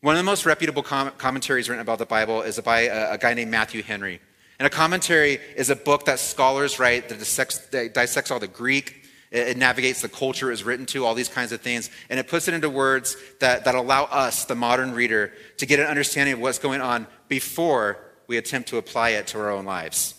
One 0.05 0.17
of 0.17 0.19
the 0.19 0.25
most 0.25 0.45
reputable 0.45 0.83
com- 0.83 1.13
commentaries 1.17 1.71
written 1.71 1.81
about 1.81 1.99
the 1.99 2.05
Bible 2.05 2.43
is 2.43 2.61
by 2.61 2.81
a, 2.83 3.13
a 3.13 3.17
guy 3.17 3.33
named 3.33 3.51
Matthew 3.51 3.83
Henry. 3.83 4.21
And 4.59 4.67
a 4.67 4.71
commentary 4.71 5.39
is 5.57 5.71
a 5.71 5.77
book 5.77 6.05
that 6.05 6.19
scholars 6.19 6.79
write 6.79 7.09
that 7.09 7.19
dissects, 7.19 7.57
that 7.69 7.95
dissects 7.95 8.31
all 8.31 8.39
the 8.39 8.47
Greek, 8.47 9.07
it, 9.31 9.49
it 9.49 9.57
navigates 9.57 10.03
the 10.03 10.11
culture 10.11 10.49
it 10.49 10.51
was 10.51 10.63
written 10.63 10.85
to, 10.85 11.07
all 11.07 11.15
these 11.15 11.31
kinds 11.31 11.53
of 11.53 11.63
things, 11.63 11.89
and 12.11 12.21
it 12.21 12.29
puts 12.29 12.49
it 12.49 12.53
into 12.53 12.69
words 12.69 13.17
that, 13.41 13.65
that 13.65 13.75
allow 13.75 14.05
us, 14.05 14.45
the 14.45 14.55
modern 14.55 14.93
reader, 14.93 15.33
to 15.57 15.65
get 15.65 15.81
an 15.81 15.87
understanding 15.87 16.35
of 16.35 16.41
what's 16.41 16.59
going 16.59 16.83
on 16.83 17.07
before 17.29 17.97
we 18.27 18.37
attempt 18.37 18.69
to 18.69 18.77
apply 18.77 19.09
it 19.09 19.27
to 19.29 19.39
our 19.39 19.51
own 19.51 19.65
lives. 19.65 20.17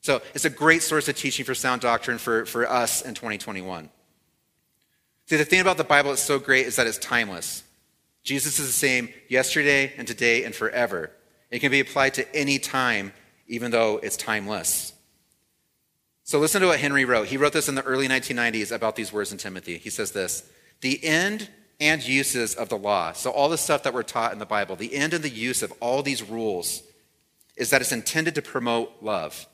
So 0.00 0.22
it's 0.34 0.44
a 0.44 0.50
great 0.50 0.82
source 0.82 1.08
of 1.08 1.14
teaching 1.14 1.44
for 1.44 1.54
sound 1.54 1.82
doctrine 1.82 2.18
for, 2.18 2.46
for 2.46 2.68
us 2.68 3.00
in 3.02 3.14
2021. 3.14 3.90
See, 5.26 5.36
the 5.36 5.44
thing 5.44 5.60
about 5.60 5.76
the 5.76 5.84
Bible 5.84 6.10
that's 6.10 6.20
so 6.20 6.40
great 6.40 6.66
is 6.66 6.74
that 6.74 6.88
it's 6.88 6.98
timeless. 6.98 7.62
Jesus 8.24 8.58
is 8.58 8.66
the 8.66 8.72
same 8.72 9.10
yesterday 9.28 9.92
and 9.96 10.08
today 10.08 10.44
and 10.44 10.54
forever. 10.54 11.10
It 11.50 11.60
can 11.60 11.70
be 11.70 11.80
applied 11.80 12.14
to 12.14 12.34
any 12.34 12.58
time, 12.58 13.12
even 13.46 13.70
though 13.70 13.98
it's 14.02 14.16
timeless. 14.16 14.94
So 16.24 16.38
listen 16.38 16.62
to 16.62 16.68
what 16.68 16.80
Henry 16.80 17.04
wrote. 17.04 17.28
He 17.28 17.36
wrote 17.36 17.52
this 17.52 17.68
in 17.68 17.74
the 17.74 17.82
early 17.82 18.08
1990s 18.08 18.72
about 18.72 18.96
these 18.96 19.12
words 19.12 19.30
in 19.30 19.36
Timothy. 19.36 19.76
He 19.76 19.90
says 19.90 20.12
this 20.12 20.42
The 20.80 21.04
end 21.04 21.50
and 21.78 22.06
uses 22.06 22.54
of 22.54 22.70
the 22.70 22.78
law, 22.78 23.12
so 23.12 23.30
all 23.30 23.50
the 23.50 23.58
stuff 23.58 23.82
that 23.82 23.92
we're 23.92 24.02
taught 24.02 24.32
in 24.32 24.38
the 24.38 24.46
Bible, 24.46 24.74
the 24.74 24.94
end 24.94 25.12
and 25.12 25.22
the 25.22 25.28
use 25.28 25.62
of 25.62 25.72
all 25.80 26.02
these 26.02 26.22
rules 26.22 26.82
is 27.56 27.70
that 27.70 27.82
it's 27.82 27.92
intended 27.92 28.34
to 28.36 28.42
promote 28.42 28.90
love. 29.02 29.46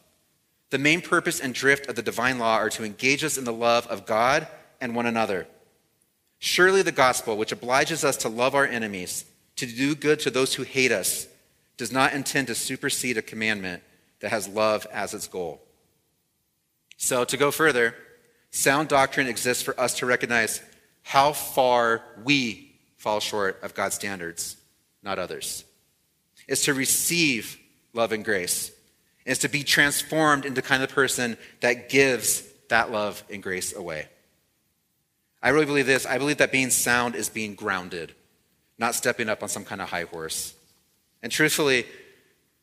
The 0.70 0.78
main 0.78 1.00
purpose 1.00 1.40
and 1.40 1.52
drift 1.52 1.88
of 1.88 1.96
the 1.96 2.02
divine 2.02 2.38
law 2.38 2.54
are 2.54 2.70
to 2.70 2.84
engage 2.84 3.24
us 3.24 3.36
in 3.36 3.44
the 3.44 3.52
love 3.52 3.86
of 3.88 4.06
God 4.06 4.46
and 4.80 4.94
one 4.94 5.06
another. 5.06 5.48
Surely 6.40 6.80
the 6.80 6.90
gospel, 6.90 7.36
which 7.36 7.52
obliges 7.52 8.02
us 8.02 8.16
to 8.16 8.28
love 8.28 8.54
our 8.54 8.66
enemies, 8.66 9.26
to 9.56 9.66
do 9.66 9.94
good 9.94 10.18
to 10.20 10.30
those 10.30 10.54
who 10.54 10.62
hate 10.62 10.90
us, 10.90 11.28
does 11.76 11.92
not 11.92 12.14
intend 12.14 12.46
to 12.46 12.54
supersede 12.54 13.18
a 13.18 13.22
commandment 13.22 13.82
that 14.20 14.30
has 14.30 14.48
love 14.48 14.86
as 14.90 15.12
its 15.12 15.28
goal. 15.28 15.60
So, 16.96 17.24
to 17.24 17.36
go 17.36 17.50
further, 17.50 17.94
sound 18.50 18.88
doctrine 18.88 19.26
exists 19.26 19.62
for 19.62 19.78
us 19.78 19.98
to 19.98 20.06
recognize 20.06 20.62
how 21.02 21.32
far 21.32 22.02
we 22.24 22.74
fall 22.96 23.20
short 23.20 23.58
of 23.62 23.74
God's 23.74 23.94
standards, 23.94 24.56
not 25.02 25.18
others. 25.18 25.64
It's 26.48 26.64
to 26.64 26.74
receive 26.74 27.58
love 27.92 28.12
and 28.12 28.24
grace. 28.24 28.72
It's 29.26 29.40
to 29.40 29.48
be 29.48 29.62
transformed 29.62 30.46
into 30.46 30.60
the 30.60 30.66
kind 30.66 30.82
of 30.82 30.90
person 30.90 31.36
that 31.60 31.90
gives 31.90 32.42
that 32.68 32.90
love 32.90 33.22
and 33.30 33.42
grace 33.42 33.74
away. 33.74 34.08
I 35.42 35.50
really 35.50 35.66
believe 35.66 35.86
this. 35.86 36.06
I 36.06 36.18
believe 36.18 36.38
that 36.38 36.52
being 36.52 36.70
sound 36.70 37.14
is 37.14 37.28
being 37.28 37.54
grounded, 37.54 38.14
not 38.78 38.94
stepping 38.94 39.28
up 39.28 39.42
on 39.42 39.48
some 39.48 39.64
kind 39.64 39.80
of 39.80 39.88
high 39.88 40.04
horse. 40.04 40.54
And 41.22 41.32
truthfully, 41.32 41.86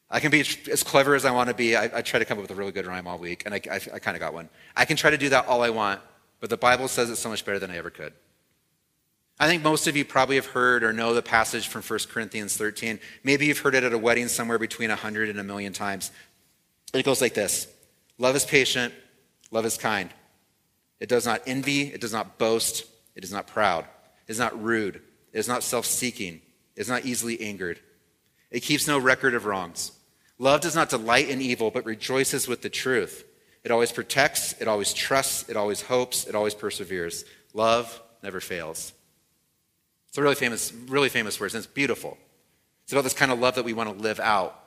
I 0.09 0.19
can 0.19 0.31
be 0.31 0.41
as 0.71 0.83
clever 0.83 1.15
as 1.15 1.25
I 1.25 1.31
want 1.31 1.49
to 1.49 1.55
be. 1.55 1.75
I, 1.75 1.85
I 1.97 2.01
try 2.01 2.19
to 2.19 2.25
come 2.25 2.37
up 2.37 2.43
with 2.43 2.51
a 2.51 2.55
really 2.55 2.71
good 2.71 2.85
rhyme 2.85 3.07
all 3.07 3.17
week, 3.17 3.43
and 3.45 3.53
I, 3.53 3.61
I, 3.69 3.75
I 3.95 3.99
kind 3.99 4.15
of 4.15 4.19
got 4.19 4.33
one. 4.33 4.49
I 4.75 4.85
can 4.85 4.95
try 4.95 5.09
to 5.09 5.17
do 5.17 5.29
that 5.29 5.47
all 5.47 5.63
I 5.63 5.69
want, 5.69 6.01
but 6.39 6.49
the 6.49 6.57
Bible 6.57 6.87
says 6.87 7.09
it 7.09 7.17
so 7.17 7.29
much 7.29 7.43
better 7.43 7.59
than 7.59 7.71
I 7.71 7.77
ever 7.77 7.89
could. 7.89 8.13
I 9.39 9.47
think 9.47 9.63
most 9.63 9.85
of 9.87 9.95
you 9.95 10.03
probably 10.03 10.35
have 10.35 10.47
heard 10.47 10.83
or 10.83 10.91
know 10.91 11.13
the 11.13 11.21
passage 11.21 11.67
from 11.67 11.83
1 11.83 11.99
Corinthians 12.09 12.57
13. 12.57 12.99
Maybe 13.23 13.45
you've 13.45 13.59
heard 13.59 13.75
it 13.75 13.83
at 13.83 13.93
a 13.93 13.97
wedding 13.97 14.27
somewhere 14.27 14.57
between 14.57 14.89
100 14.89 15.29
and 15.29 15.39
a 15.39 15.43
million 15.43 15.73
times. 15.73 16.11
It 16.93 17.05
goes 17.05 17.21
like 17.21 17.33
this 17.33 17.67
Love 18.17 18.35
is 18.35 18.45
patient, 18.45 18.93
love 19.51 19.65
is 19.65 19.77
kind. 19.77 20.09
It 20.99 21.09
does 21.09 21.25
not 21.25 21.41
envy, 21.45 21.93
it 21.93 22.01
does 22.01 22.13
not 22.13 22.37
boast, 22.37 22.85
it 23.15 23.23
is 23.23 23.31
not 23.31 23.47
proud, 23.47 23.85
it 24.27 24.31
is 24.31 24.39
not 24.39 24.61
rude, 24.61 24.95
it 24.95 25.39
is 25.39 25.47
not 25.47 25.63
self 25.63 25.85
seeking, 25.85 26.41
it 26.75 26.81
is 26.81 26.89
not 26.89 27.05
easily 27.05 27.39
angered. 27.41 27.79
It 28.49 28.61
keeps 28.61 28.87
no 28.87 28.97
record 28.97 29.33
of 29.33 29.45
wrongs. 29.45 29.91
Love 30.39 30.61
does 30.61 30.75
not 30.75 30.89
delight 30.89 31.29
in 31.29 31.41
evil, 31.41 31.71
but 31.71 31.85
rejoices 31.85 32.47
with 32.47 32.61
the 32.61 32.69
truth. 32.69 33.25
It 33.63 33.71
always 33.71 33.91
protects, 33.91 34.53
it 34.61 34.67
always 34.67 34.93
trusts, 34.93 35.49
it 35.49 35.57
always 35.57 35.81
hopes, 35.81 36.25
it 36.25 36.35
always 36.35 36.53
perseveres. 36.53 37.25
Love 37.53 38.01
never 38.23 38.39
fails. 38.39 38.93
It's 40.07 40.17
a 40.17 40.21
really 40.21 40.35
famous, 40.35 40.71
really 40.87 41.09
famous 41.09 41.39
words, 41.39 41.53
and 41.53 41.63
it's 41.63 41.71
beautiful. 41.71 42.17
It's 42.83 42.93
about 42.93 43.03
this 43.03 43.13
kind 43.13 43.31
of 43.31 43.39
love 43.39 43.55
that 43.55 43.65
we 43.65 43.73
want 43.73 43.89
to 43.89 44.01
live 44.01 44.19
out. 44.19 44.57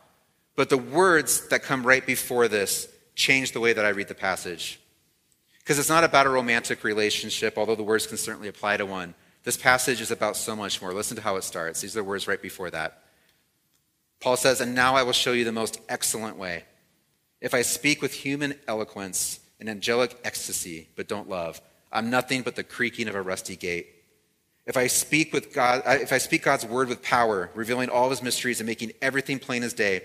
But 0.57 0.69
the 0.69 0.77
words 0.77 1.49
that 1.49 1.63
come 1.63 1.87
right 1.87 2.05
before 2.05 2.49
this 2.49 2.89
change 3.15 3.53
the 3.53 3.61
way 3.61 3.73
that 3.73 3.85
I 3.85 3.91
read 3.91 4.09
the 4.09 4.15
passage. 4.15 4.81
Because 5.71 5.79
it's 5.79 5.89
not 5.89 6.03
about 6.03 6.27
a 6.27 6.31
romantic 6.31 6.83
relationship, 6.83 7.57
although 7.57 7.77
the 7.77 7.85
words 7.85 8.05
can 8.05 8.17
certainly 8.17 8.49
apply 8.49 8.77
to 8.77 8.85
one. 8.85 9.15
This 9.45 9.57
passage 9.57 10.01
is 10.01 10.11
about 10.11 10.37
so 10.37 10.57
much 10.57 10.83
more. 10.83 10.93
Listen 10.93 11.15
to 11.15 11.23
how 11.23 11.37
it 11.37 11.45
starts. 11.45 11.81
These 11.81 11.97
are 11.97 12.01
the 12.01 12.09
words 12.09 12.27
right 12.27 12.43
before 12.43 12.71
that. 12.71 13.05
Paul 14.19 14.37
says, 14.37 14.61
And 14.61 14.75
now 14.75 14.97
I 14.97 15.05
will 15.05 15.13
show 15.13 15.31
you 15.31 15.45
the 15.45 15.53
most 15.53 15.81
excellent 15.89 16.37
way. 16.37 16.65
If 17.41 17.55
I 17.55 17.63
speak 17.63 18.03
with 18.03 18.13
human 18.13 18.55
eloquence 18.67 19.39
and 19.61 19.71
angelic 19.71 20.19
ecstasy, 20.25 20.89
but 20.97 21.07
don't 21.07 21.29
love, 21.29 21.61
I'm 21.93 22.11
nothing 22.11 22.43
but 22.43 22.57
the 22.57 22.65
creaking 22.65 23.07
of 23.07 23.15
a 23.15 23.23
rusty 23.23 23.55
gate. 23.55 23.87
If 24.67 24.77
I 24.77 24.89
speak 24.89 25.33
with 25.33 25.55
God, 25.55 25.83
uh, 25.87 25.99
if 26.01 26.13
I 26.13 26.19
speak 26.19 26.43
God's 26.43 26.67
word 26.67 26.89
with 26.89 27.01
power, 27.01 27.49
revealing 27.55 27.91
all 27.91 28.11
his 28.11 28.25
mysteries 28.25 28.59
and 28.59 28.67
making 28.67 28.91
everything 29.01 29.39
plain 29.39 29.63
as 29.63 29.73
day, 29.73 30.03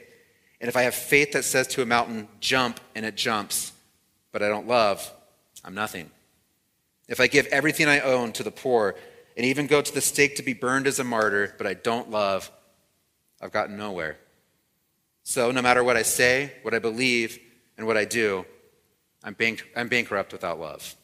and 0.61 0.69
if 0.69 0.77
I 0.77 0.83
have 0.83 0.93
faith 0.93 1.31
that 1.31 1.43
says 1.43 1.65
to 1.69 1.81
a 1.81 1.87
mountain, 1.87 2.27
jump, 2.39 2.79
and 2.93 3.03
it 3.03 3.15
jumps, 3.15 3.71
but 4.31 4.43
I 4.43 4.47
don't 4.47 4.67
love, 4.67 5.11
I'm 5.65 5.73
nothing. 5.73 6.11
If 7.09 7.19
I 7.19 7.27
give 7.27 7.47
everything 7.47 7.87
I 7.87 7.99
own 7.99 8.31
to 8.33 8.43
the 8.43 8.51
poor 8.51 8.95
and 9.35 9.45
even 9.45 9.67
go 9.67 9.81
to 9.81 9.93
the 9.93 9.99
stake 9.99 10.35
to 10.37 10.43
be 10.43 10.53
burned 10.53 10.87
as 10.87 10.99
a 10.99 11.03
martyr, 11.03 11.55
but 11.57 11.67
I 11.67 11.73
don't 11.73 12.11
love, 12.11 12.49
I've 13.41 13.51
gotten 13.51 13.75
nowhere. 13.75 14.17
So, 15.23 15.49
no 15.51 15.61
matter 15.63 15.83
what 15.83 15.97
I 15.97 16.03
say, 16.03 16.53
what 16.61 16.75
I 16.75 16.79
believe, 16.79 17.39
and 17.77 17.87
what 17.87 17.97
I 17.97 18.05
do, 18.05 18.45
I'm, 19.23 19.33
bank- 19.33 19.67
I'm 19.75 19.87
bankrupt 19.87 20.31
without 20.31 20.59
love. 20.59 20.95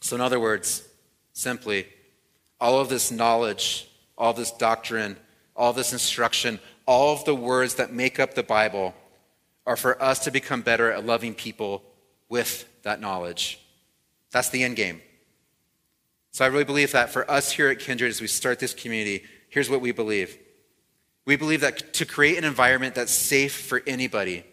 So, 0.00 0.16
in 0.16 0.20
other 0.20 0.40
words, 0.40 0.86
simply, 1.32 1.86
all 2.60 2.80
of 2.80 2.88
this 2.88 3.12
knowledge, 3.12 3.88
all 4.18 4.32
this 4.32 4.50
doctrine, 4.50 5.16
all 5.54 5.72
this 5.72 5.92
instruction, 5.92 6.58
all 6.84 7.14
of 7.14 7.24
the 7.24 7.34
words 7.34 7.76
that 7.76 7.92
make 7.92 8.18
up 8.18 8.34
the 8.34 8.42
Bible 8.42 8.92
are 9.66 9.76
for 9.76 10.02
us 10.02 10.18
to 10.24 10.32
become 10.32 10.62
better 10.62 10.90
at 10.90 11.06
loving 11.06 11.34
people 11.34 11.82
with 12.28 12.68
that 12.82 13.00
knowledge. 13.00 13.60
That's 14.30 14.50
the 14.50 14.62
end 14.62 14.76
game. 14.76 15.00
So 16.32 16.44
I 16.44 16.48
really 16.48 16.64
believe 16.64 16.92
that 16.92 17.10
for 17.10 17.28
us 17.30 17.50
here 17.50 17.68
at 17.68 17.80
Kindred, 17.80 18.10
as 18.10 18.20
we 18.20 18.26
start 18.26 18.58
this 18.58 18.74
community, 18.74 19.24
here's 19.48 19.70
what 19.70 19.80
we 19.80 19.92
believe 19.92 20.38
we 21.24 21.36
believe 21.36 21.60
that 21.60 21.92
to 21.92 22.06
create 22.06 22.38
an 22.38 22.44
environment 22.44 22.94
that's 22.94 23.12
safe 23.12 23.54
for 23.54 23.82
anybody 23.86 24.44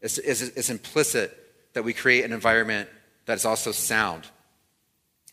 is, 0.00 0.70
implicit 0.70 1.36
that 1.74 1.84
we 1.84 1.92
create 1.92 2.24
an 2.24 2.32
environment 2.32 2.88
that 3.26 3.34
is 3.34 3.44
also 3.44 3.70
sound. 3.70 4.24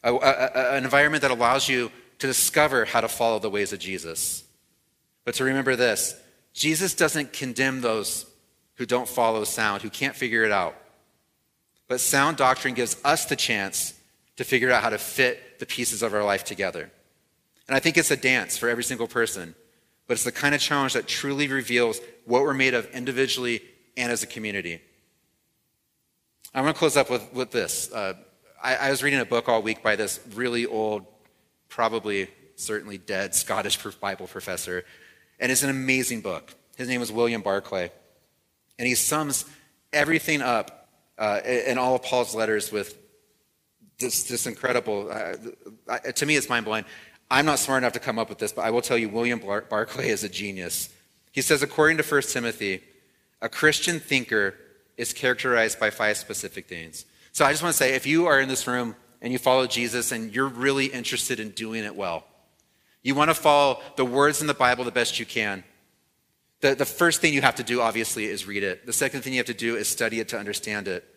A, 0.04 0.14
a, 0.14 0.76
an 0.76 0.84
environment 0.84 1.22
that 1.22 1.32
allows 1.32 1.70
you 1.70 1.90
to 2.20 2.28
discover 2.28 2.84
how 2.84 3.00
to 3.00 3.08
follow 3.08 3.40
the 3.40 3.50
ways 3.50 3.72
of 3.72 3.80
Jesus. 3.80 4.44
But 5.24 5.36
to 5.36 5.46
remember 5.46 5.78
this 5.78 6.16
Jesus 6.54 6.94
doesn't 6.94 7.32
condemn 7.32 7.80
those 7.80 8.26
who 8.76 8.86
don't 8.86 9.08
follow 9.08 9.46
sound, 9.46 9.84
who 9.84 9.90
can't 9.90 10.16
figure 10.16 10.44
it 10.44 10.52
out. 10.52 10.76
But 11.88 12.00
sound 12.00 12.38
doctrine 12.38 12.74
gives 12.74 12.98
us 13.04 13.26
the 13.26 13.36
chance 13.36 13.94
to 14.38 14.44
figure 14.44 14.72
out 14.72 14.84
how 14.84 14.90
to 14.90 14.98
fit 14.98 15.60
the 15.60 15.66
pieces 15.66 16.02
of 16.02 16.14
our 16.14 16.24
life 16.24 16.44
together. 16.44 16.92
And 17.68 17.76
I 17.76 17.80
think 17.80 17.98
it's 17.98 18.12
a 18.12 18.18
dance 18.18 18.58
for 18.58 18.70
every 18.70 18.84
single 18.84 19.08
person 19.08 19.56
but 20.08 20.14
it's 20.14 20.24
the 20.24 20.32
kind 20.32 20.54
of 20.54 20.62
challenge 20.62 20.94
that 20.94 21.08
truly 21.08 21.48
reveals 21.48 22.00
what 22.26 22.44
we're 22.44 22.54
made 22.54 22.74
of 22.74 22.90
individually 22.94 23.62
and 23.96 24.12
as 24.12 24.24
a 24.24 24.28
community. 24.28 24.82
I 26.54 26.62
want 26.62 26.76
to 26.76 26.80
close 26.80 26.98
up 26.98 27.10
with, 27.10 27.32
with 27.34 27.52
this. 27.52 27.92
Uh, 27.92 28.14
I, 28.62 28.76
I 28.76 28.90
was 28.90 29.02
reading 29.02 29.20
a 29.20 29.26
book 29.26 29.50
all 29.50 29.62
week 29.62 29.82
by 29.82 29.96
this 29.96 30.20
really 30.36 30.66
old, 30.66 31.06
probably 31.70 32.30
certainly 32.56 32.98
dead 32.98 33.34
Scottish 33.36 33.78
Bible 34.00 34.28
professor, 34.28 34.84
and 35.40 35.52
it's 35.52 35.64
an 35.64 35.70
amazing 35.70 36.22
book. 36.22 36.54
His 36.76 36.88
name 36.88 37.02
is 37.02 37.12
William 37.12 37.42
Barclay, 37.42 37.92
and 38.78 38.88
he 38.88 38.96
sums 38.96 39.46
everything 39.92 40.42
up 40.42 40.83
uh, 41.24 41.40
in 41.46 41.78
all 41.78 41.96
of 41.96 42.04
Paul's 42.04 42.36
letters 42.36 42.70
with 42.70 42.98
this, 43.98 44.24
this 44.24 44.46
incredible, 44.46 45.10
uh, 45.10 46.00
to 46.00 46.26
me, 46.26 46.36
it's 46.36 46.50
mind 46.50 46.66
blowing. 46.66 46.84
I'm 47.32 47.46
not 47.46 47.60
smart 47.60 47.82
enough 47.82 47.94
to 47.94 48.02
come 48.02 48.20
up 48.20 48.28
with 48.28 48.40
this, 48.40 48.52
but 48.52 48.64
I 48.64 48.72
will 48.72 48.82
tell 48.82 48.98
you 48.98 49.08
William 49.08 49.40
Bar- 49.40 49.66
Barclay 49.70 50.10
is 50.10 50.26
a 50.26 50.30
genius. 50.30 50.90
He 51.32 51.42
says, 51.42 51.64
according 51.64 51.96
to 51.98 52.04
1 52.04 52.24
Timothy, 52.24 52.82
a 53.42 53.48
Christian 53.48 54.02
thinker 54.02 54.56
is 54.98 55.14
characterized 55.14 55.80
by 55.80 55.92
five 55.92 56.18
specific 56.18 56.68
things. 56.68 57.06
So 57.32 57.46
I 57.46 57.52
just 57.52 57.64
want 57.64 57.72
to 57.72 57.78
say 57.78 57.96
if 57.96 58.06
you 58.06 58.26
are 58.26 58.42
in 58.42 58.50
this 58.50 58.68
room 58.68 58.94
and 59.22 59.32
you 59.32 59.40
follow 59.40 59.66
Jesus 59.66 60.12
and 60.12 60.36
you're 60.36 60.50
really 60.50 60.88
interested 60.88 61.40
in 61.40 61.52
doing 61.52 61.86
it 61.86 61.96
well, 61.96 62.26
you 63.02 63.16
want 63.16 63.30
to 63.30 63.36
follow 63.36 63.82
the 63.96 64.04
words 64.04 64.42
in 64.42 64.48
the 64.48 64.54
Bible 64.54 64.84
the 64.84 64.92
best 64.92 65.20
you 65.20 65.26
can. 65.26 65.64
The, 66.60 66.76
the 66.76 66.86
first 66.86 67.22
thing 67.22 67.34
you 67.34 67.42
have 67.42 67.56
to 67.56 67.64
do, 67.64 67.80
obviously, 67.80 68.26
is 68.26 68.46
read 68.46 68.64
it. 68.64 68.86
The 68.86 68.94
second 68.94 69.22
thing 69.22 69.32
you 69.32 69.40
have 69.40 69.48
to 69.48 69.54
do 69.54 69.78
is 69.78 69.88
study 69.88 70.20
it 70.20 70.28
to 70.30 70.38
understand 70.38 70.90
it. 70.90 71.13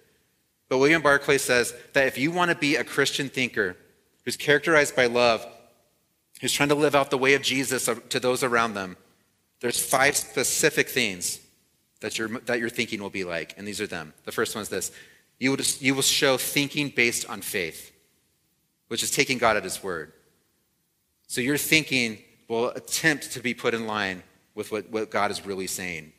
But 0.69 0.79
William 0.79 1.03
Barclay 1.03 1.39
says 1.39 1.75
that 1.93 2.07
if 2.07 2.19
you 2.19 2.31
want 2.31 2.51
to 2.51 2.57
be 2.57 2.77
a 2.77 2.85
Christian 2.85 3.29
thinker 3.29 3.77
who's 4.25 4.37
characterized 4.37 4.97
by 4.97 5.07
love, 5.07 5.47
who's 6.41 6.53
trying 6.53 6.71
to 6.71 6.75
live 6.75 6.95
out 6.95 7.11
the 7.11 7.19
way 7.19 7.35
of 7.35 7.43
Jesus 7.43 7.89
to 8.09 8.21
those 8.21 8.43
around 8.43 8.75
them, 8.75 8.97
there's 9.61 9.85
five 9.85 10.17
specific 10.17 10.89
things 10.89 11.41
that 12.01 12.19
your, 12.19 12.29
that 12.41 12.59
your 12.59 12.69
thinking 12.69 13.01
will 13.01 13.11
be 13.11 13.25
like. 13.25 13.55
And 13.57 13.67
these 13.67 13.81
are 13.81 13.87
them. 13.87 14.13
The 14.25 14.33
first 14.33 14.55
one 14.55 14.63
is 14.63 14.69
this 14.69 14.93
you 15.39 15.51
will, 15.51 15.57
just, 15.57 15.83
you 15.83 15.95
will 15.95 16.03
show 16.03 16.37
thinking 16.37 16.89
based 16.89 17.29
on 17.29 17.41
faith, 17.41 17.93
which 18.89 19.03
is 19.03 19.11
taking 19.11 19.39
God 19.39 19.57
at 19.57 19.65
his 19.65 19.83
word. 19.83 20.13
So 21.27 21.41
your 21.41 21.59
thinking 21.59 22.19
will 22.49 22.71
attempt 22.71 23.33
to 23.33 23.41
be 23.41 23.55
put 23.55 23.75
in 23.75 23.87
line 23.87 24.23
with 24.55 24.73
what, 24.73 24.91
what 24.91 25.11
God 25.11 25.31
is 25.31 25.45
really 25.45 25.67
saying. 25.67 26.13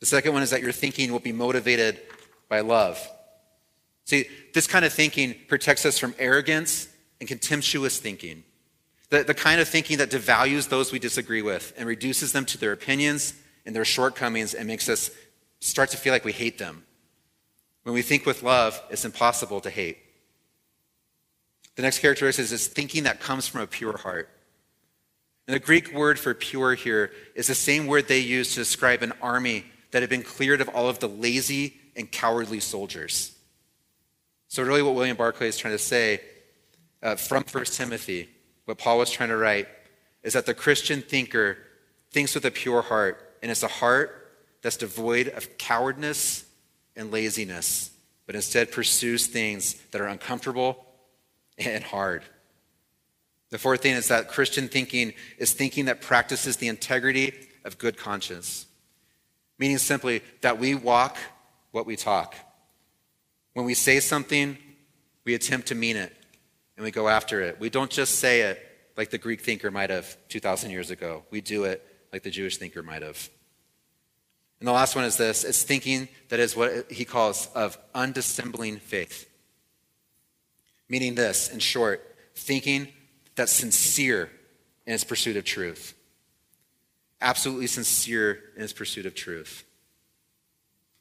The 0.00 0.06
second 0.06 0.32
one 0.32 0.42
is 0.42 0.50
that 0.50 0.62
your 0.62 0.72
thinking 0.72 1.12
will 1.12 1.20
be 1.20 1.32
motivated 1.32 2.00
by 2.48 2.60
love. 2.60 3.00
See, 4.04 4.26
this 4.52 4.66
kind 4.66 4.84
of 4.84 4.92
thinking 4.92 5.34
protects 5.48 5.86
us 5.86 5.98
from 5.98 6.14
arrogance 6.18 6.88
and 7.20 7.28
contemptuous 7.28 7.98
thinking. 7.98 8.42
The, 9.10 9.22
the 9.22 9.34
kind 9.34 9.60
of 9.60 9.68
thinking 9.68 9.98
that 9.98 10.10
devalues 10.10 10.68
those 10.68 10.90
we 10.90 10.98
disagree 10.98 11.42
with 11.42 11.72
and 11.76 11.86
reduces 11.86 12.32
them 12.32 12.44
to 12.46 12.58
their 12.58 12.72
opinions 12.72 13.34
and 13.64 13.76
their 13.76 13.84
shortcomings 13.84 14.54
and 14.54 14.66
makes 14.66 14.88
us 14.88 15.10
start 15.60 15.90
to 15.90 15.96
feel 15.96 16.12
like 16.12 16.24
we 16.24 16.32
hate 16.32 16.58
them. 16.58 16.84
When 17.84 17.94
we 17.94 18.02
think 18.02 18.26
with 18.26 18.42
love, 18.42 18.80
it's 18.90 19.04
impossible 19.04 19.60
to 19.60 19.70
hate. 19.70 19.98
The 21.76 21.82
next 21.82 22.00
characteristic 22.00 22.50
is 22.50 22.66
thinking 22.66 23.04
that 23.04 23.20
comes 23.20 23.48
from 23.48 23.60
a 23.60 23.66
pure 23.66 23.96
heart. 23.96 24.28
And 25.46 25.54
the 25.54 25.60
Greek 25.60 25.92
word 25.92 26.18
for 26.18 26.34
pure 26.34 26.74
here 26.74 27.12
is 27.34 27.48
the 27.48 27.54
same 27.54 27.86
word 27.86 28.08
they 28.08 28.20
use 28.20 28.50
to 28.50 28.60
describe 28.60 29.02
an 29.02 29.12
army 29.20 29.64
that 29.90 30.02
had 30.02 30.10
been 30.10 30.22
cleared 30.22 30.60
of 30.60 30.68
all 30.68 30.88
of 30.88 30.98
the 31.00 31.08
lazy 31.08 31.76
and 31.96 32.10
cowardly 32.10 32.60
soldiers. 32.60 33.31
So, 34.52 34.62
really, 34.62 34.82
what 34.82 34.94
William 34.94 35.16
Barclay 35.16 35.48
is 35.48 35.56
trying 35.56 35.72
to 35.72 35.78
say 35.78 36.20
uh, 37.02 37.16
from 37.16 37.42
1 37.50 37.64
Timothy, 37.64 38.28
what 38.66 38.76
Paul 38.76 38.98
was 38.98 39.10
trying 39.10 39.30
to 39.30 39.36
write, 39.38 39.66
is 40.22 40.34
that 40.34 40.44
the 40.44 40.52
Christian 40.52 41.00
thinker 41.00 41.56
thinks 42.10 42.34
with 42.34 42.44
a 42.44 42.50
pure 42.50 42.82
heart, 42.82 43.38
and 43.40 43.50
it's 43.50 43.62
a 43.62 43.68
heart 43.68 44.30
that's 44.60 44.76
devoid 44.76 45.28
of 45.28 45.56
cowardness 45.56 46.44
and 46.94 47.10
laziness, 47.10 47.92
but 48.26 48.34
instead 48.34 48.70
pursues 48.70 49.26
things 49.26 49.76
that 49.90 50.02
are 50.02 50.06
uncomfortable 50.06 50.84
and 51.56 51.82
hard. 51.82 52.22
The 53.48 53.58
fourth 53.58 53.80
thing 53.80 53.94
is 53.94 54.08
that 54.08 54.28
Christian 54.28 54.68
thinking 54.68 55.14
is 55.38 55.54
thinking 55.54 55.86
that 55.86 56.02
practices 56.02 56.58
the 56.58 56.68
integrity 56.68 57.32
of 57.64 57.78
good 57.78 57.96
conscience, 57.96 58.66
meaning 59.58 59.78
simply 59.78 60.20
that 60.42 60.58
we 60.58 60.74
walk 60.74 61.16
what 61.70 61.86
we 61.86 61.96
talk. 61.96 62.36
When 63.54 63.66
we 63.66 63.74
say 63.74 64.00
something, 64.00 64.56
we 65.24 65.34
attempt 65.34 65.68
to 65.68 65.74
mean 65.74 65.96
it 65.96 66.12
and 66.76 66.84
we 66.84 66.90
go 66.90 67.08
after 67.08 67.40
it. 67.40 67.60
We 67.60 67.70
don't 67.70 67.90
just 67.90 68.16
say 68.16 68.42
it 68.42 68.68
like 68.96 69.10
the 69.10 69.18
Greek 69.18 69.40
thinker 69.40 69.70
might 69.70 69.90
have 69.90 70.16
2,000 70.28 70.70
years 70.70 70.90
ago, 70.90 71.24
we 71.30 71.40
do 71.40 71.64
it 71.64 71.86
like 72.12 72.22
the 72.22 72.30
Jewish 72.30 72.58
thinker 72.58 72.82
might 72.82 73.02
have. 73.02 73.30
And 74.60 74.68
the 74.68 74.72
last 74.72 74.94
one 74.94 75.04
is 75.04 75.16
this 75.16 75.44
it's 75.44 75.62
thinking 75.62 76.08
that 76.28 76.38
is 76.38 76.54
what 76.54 76.90
he 76.90 77.04
calls 77.04 77.48
of 77.54 77.78
undissembling 77.94 78.78
faith. 78.78 79.28
Meaning 80.88 81.14
this, 81.14 81.48
in 81.48 81.58
short, 81.58 82.16
thinking 82.34 82.88
that's 83.34 83.52
sincere 83.52 84.30
in 84.86 84.92
its 84.92 85.04
pursuit 85.04 85.36
of 85.36 85.44
truth. 85.44 85.94
Absolutely 87.20 87.66
sincere 87.66 88.40
in 88.56 88.62
its 88.62 88.72
pursuit 88.72 89.06
of 89.06 89.14
truth. 89.14 89.64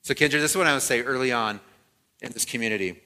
So, 0.03 0.13
Kindred, 0.13 0.41
this 0.41 0.51
is 0.51 0.57
what 0.57 0.67
I 0.67 0.73
would 0.73 0.81
say 0.81 1.01
early 1.01 1.31
on 1.31 1.59
in 2.21 2.31
this 2.31 2.45
community 2.45 3.01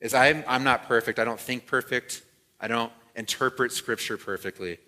is 0.00 0.14
I'm, 0.14 0.44
I'm 0.46 0.64
not 0.64 0.86
perfect. 0.86 1.18
I 1.18 1.24
don't 1.24 1.40
think 1.40 1.66
perfect. 1.66 2.22
I 2.60 2.68
don't 2.68 2.92
interpret 3.14 3.72
scripture 3.72 4.16
perfectly. 4.16 4.78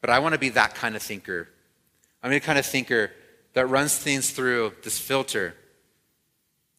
But 0.00 0.10
I 0.10 0.18
want 0.18 0.34
to 0.34 0.38
be 0.38 0.50
that 0.50 0.74
kind 0.74 0.94
of 0.94 1.02
thinker. 1.02 1.48
I'm 2.22 2.30
the 2.30 2.40
kind 2.40 2.58
of 2.58 2.66
thinker 2.66 3.10
that 3.54 3.66
runs 3.66 3.96
things 3.96 4.30
through 4.30 4.74
this 4.82 4.98
filter 4.98 5.54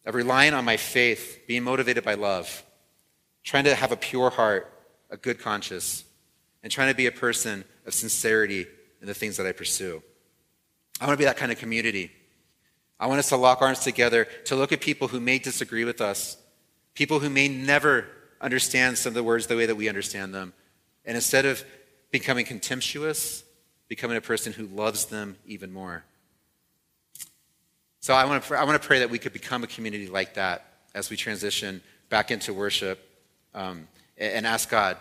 of 0.06 0.14
relying 0.14 0.54
on 0.54 0.64
my 0.64 0.76
faith, 0.76 1.40
being 1.46 1.62
motivated 1.62 2.04
by 2.04 2.14
love, 2.14 2.62
trying 3.44 3.64
to 3.64 3.74
have 3.74 3.92
a 3.92 3.96
pure 3.96 4.30
heart, 4.30 4.72
a 5.10 5.16
good 5.16 5.38
conscience, 5.38 6.04
and 6.62 6.72
trying 6.72 6.88
to 6.88 6.94
be 6.94 7.06
a 7.06 7.12
person 7.12 7.64
of 7.86 7.94
sincerity 7.94 8.66
in 9.00 9.06
the 9.06 9.14
things 9.14 9.36
that 9.36 9.46
I 9.46 9.52
pursue. 9.52 10.02
I 11.00 11.06
want 11.06 11.16
to 11.16 11.18
be 11.18 11.24
that 11.24 11.36
kind 11.36 11.52
of 11.52 11.58
community. 11.58 12.10
I 13.00 13.06
want 13.06 13.20
us 13.20 13.28
to 13.28 13.36
lock 13.36 13.62
arms 13.62 13.80
together 13.80 14.26
to 14.46 14.56
look 14.56 14.72
at 14.72 14.80
people 14.80 15.08
who 15.08 15.20
may 15.20 15.38
disagree 15.38 15.84
with 15.84 16.00
us, 16.00 16.36
people 16.94 17.20
who 17.20 17.30
may 17.30 17.48
never 17.48 18.06
understand 18.40 18.98
some 18.98 19.10
of 19.10 19.14
the 19.14 19.22
words 19.22 19.46
the 19.46 19.56
way 19.56 19.66
that 19.66 19.76
we 19.76 19.88
understand 19.88 20.34
them. 20.34 20.52
And 21.04 21.14
instead 21.16 21.46
of 21.46 21.64
becoming 22.10 22.44
contemptuous, 22.44 23.44
becoming 23.88 24.16
a 24.16 24.20
person 24.20 24.52
who 24.52 24.66
loves 24.66 25.06
them 25.06 25.36
even 25.46 25.72
more. 25.72 26.04
So 28.00 28.14
I 28.14 28.24
want 28.24 28.42
to 28.44 28.54
I 28.54 28.64
want 28.64 28.80
to 28.80 28.86
pray 28.86 29.00
that 29.00 29.10
we 29.10 29.18
could 29.18 29.32
become 29.32 29.64
a 29.64 29.66
community 29.66 30.06
like 30.06 30.34
that 30.34 30.64
as 30.94 31.10
we 31.10 31.16
transition 31.16 31.82
back 32.08 32.30
into 32.30 32.54
worship 32.54 32.98
um, 33.54 33.88
and 34.16 34.46
ask 34.46 34.70
God 34.70 34.96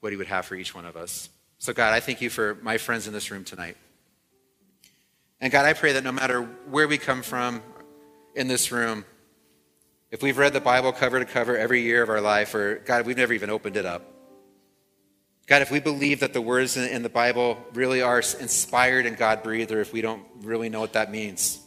what 0.00 0.12
He 0.12 0.16
would 0.16 0.26
have 0.26 0.46
for 0.46 0.54
each 0.54 0.74
one 0.74 0.84
of 0.84 0.96
us. 0.96 1.28
So, 1.58 1.72
God, 1.72 1.92
I 1.92 2.00
thank 2.00 2.20
you 2.20 2.30
for 2.30 2.56
my 2.62 2.78
friends 2.78 3.06
in 3.06 3.12
this 3.12 3.30
room 3.30 3.44
tonight. 3.44 3.76
And 5.40 5.50
God, 5.50 5.64
I 5.64 5.72
pray 5.72 5.92
that 5.92 6.04
no 6.04 6.12
matter 6.12 6.42
where 6.42 6.86
we 6.86 6.98
come 6.98 7.22
from 7.22 7.62
in 8.34 8.46
this 8.46 8.70
room, 8.70 9.04
if 10.10 10.22
we've 10.22 10.36
read 10.36 10.52
the 10.52 10.60
Bible 10.60 10.92
cover 10.92 11.18
to 11.18 11.24
cover 11.24 11.56
every 11.56 11.82
year 11.82 12.02
of 12.02 12.10
our 12.10 12.20
life, 12.20 12.54
or 12.54 12.76
God, 12.84 13.06
we've 13.06 13.16
never 13.16 13.32
even 13.32 13.48
opened 13.48 13.76
it 13.76 13.86
up. 13.86 14.02
God, 15.46 15.62
if 15.62 15.70
we 15.70 15.80
believe 15.80 16.20
that 16.20 16.32
the 16.32 16.40
words 16.40 16.76
in 16.76 17.02
the 17.02 17.08
Bible 17.08 17.58
really 17.72 18.02
are 18.02 18.18
inspired 18.18 19.06
and 19.06 19.16
God 19.16 19.42
breathed, 19.42 19.72
or 19.72 19.80
if 19.80 19.92
we 19.92 20.00
don't 20.00 20.22
really 20.42 20.68
know 20.68 20.80
what 20.80 20.92
that 20.92 21.10
means, 21.10 21.60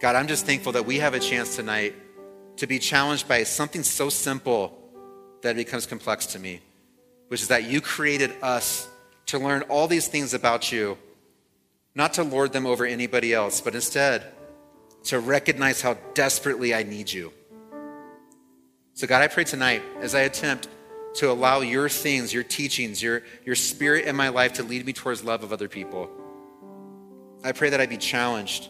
God, 0.00 0.16
I'm 0.16 0.26
just 0.26 0.46
thankful 0.46 0.72
that 0.72 0.86
we 0.86 0.98
have 0.98 1.14
a 1.14 1.20
chance 1.20 1.56
tonight 1.56 1.94
to 2.56 2.66
be 2.66 2.78
challenged 2.78 3.28
by 3.28 3.42
something 3.42 3.82
so 3.82 4.08
simple 4.08 4.76
that 5.42 5.50
it 5.50 5.56
becomes 5.56 5.86
complex 5.86 6.26
to 6.26 6.38
me, 6.38 6.60
which 7.28 7.42
is 7.42 7.48
that 7.48 7.64
you 7.64 7.80
created 7.80 8.32
us 8.42 8.88
to 9.26 9.38
learn 9.38 9.62
all 9.62 9.86
these 9.86 10.08
things 10.08 10.32
about 10.32 10.72
you, 10.72 10.96
not 11.94 12.14
to 12.14 12.22
lord 12.22 12.52
them 12.52 12.66
over 12.66 12.84
anybody 12.84 13.32
else, 13.32 13.60
but 13.60 13.74
instead 13.74 14.24
to 15.04 15.18
recognize 15.18 15.80
how 15.80 15.94
desperately 16.14 16.74
I 16.74 16.82
need 16.82 17.12
you. 17.12 17.32
So, 18.94 19.06
God, 19.06 19.22
I 19.22 19.28
pray 19.28 19.44
tonight 19.44 19.82
as 20.00 20.14
I 20.14 20.20
attempt 20.20 20.68
to 21.14 21.30
allow 21.30 21.60
your 21.60 21.88
things, 21.88 22.32
your 22.32 22.42
teachings, 22.42 23.02
your, 23.02 23.22
your 23.44 23.54
spirit 23.54 24.04
in 24.04 24.14
my 24.14 24.28
life 24.28 24.54
to 24.54 24.62
lead 24.62 24.84
me 24.86 24.92
towards 24.92 25.24
love 25.24 25.42
of 25.42 25.52
other 25.52 25.68
people. 25.68 26.10
I 27.42 27.52
pray 27.52 27.70
that 27.70 27.80
I 27.80 27.86
be 27.86 27.96
challenged 27.96 28.68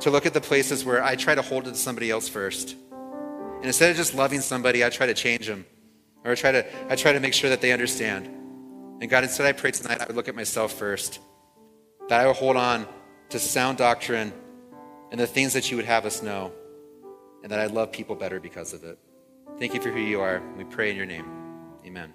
to 0.00 0.10
look 0.10 0.26
at 0.26 0.34
the 0.34 0.40
places 0.40 0.84
where 0.84 1.02
I 1.02 1.14
try 1.14 1.34
to 1.34 1.42
hold 1.42 1.68
it 1.68 1.70
to 1.70 1.76
somebody 1.76 2.10
else 2.10 2.28
first. 2.28 2.74
And 2.90 3.66
instead 3.66 3.90
of 3.90 3.96
just 3.96 4.14
loving 4.14 4.40
somebody, 4.40 4.84
I 4.84 4.90
try 4.90 5.06
to 5.06 5.14
change 5.14 5.46
them. 5.46 5.64
Or 6.24 6.32
I 6.32 6.34
try 6.34 6.52
to, 6.52 6.66
I 6.90 6.96
try 6.96 7.12
to 7.12 7.20
make 7.20 7.34
sure 7.34 7.50
that 7.50 7.60
they 7.60 7.72
understand. 7.72 8.26
And 9.00 9.08
God, 9.08 9.22
instead 9.22 9.46
I 9.46 9.52
pray 9.52 9.70
tonight, 9.70 10.00
I 10.00 10.06
would 10.06 10.16
look 10.16 10.28
at 10.28 10.34
myself 10.34 10.72
first. 10.72 11.20
That 12.08 12.20
I 12.20 12.26
would 12.26 12.36
hold 12.36 12.56
on 12.56 12.86
to 13.30 13.38
sound 13.38 13.78
doctrine 13.78 14.32
and 15.10 15.20
the 15.20 15.26
things 15.26 15.52
that 15.54 15.70
you 15.70 15.76
would 15.76 15.86
have 15.86 16.06
us 16.06 16.22
know. 16.22 16.52
And 17.42 17.50
that 17.50 17.58
I 17.58 17.66
love 17.66 17.90
people 17.90 18.14
better 18.14 18.38
because 18.38 18.72
of 18.72 18.84
it. 18.84 18.98
Thank 19.58 19.74
you 19.74 19.80
for 19.80 19.90
who 19.90 20.00
you 20.00 20.20
are. 20.20 20.42
We 20.56 20.64
pray 20.64 20.90
in 20.90 20.96
your 20.96 21.06
name. 21.06 21.26
Amen. 21.84 22.12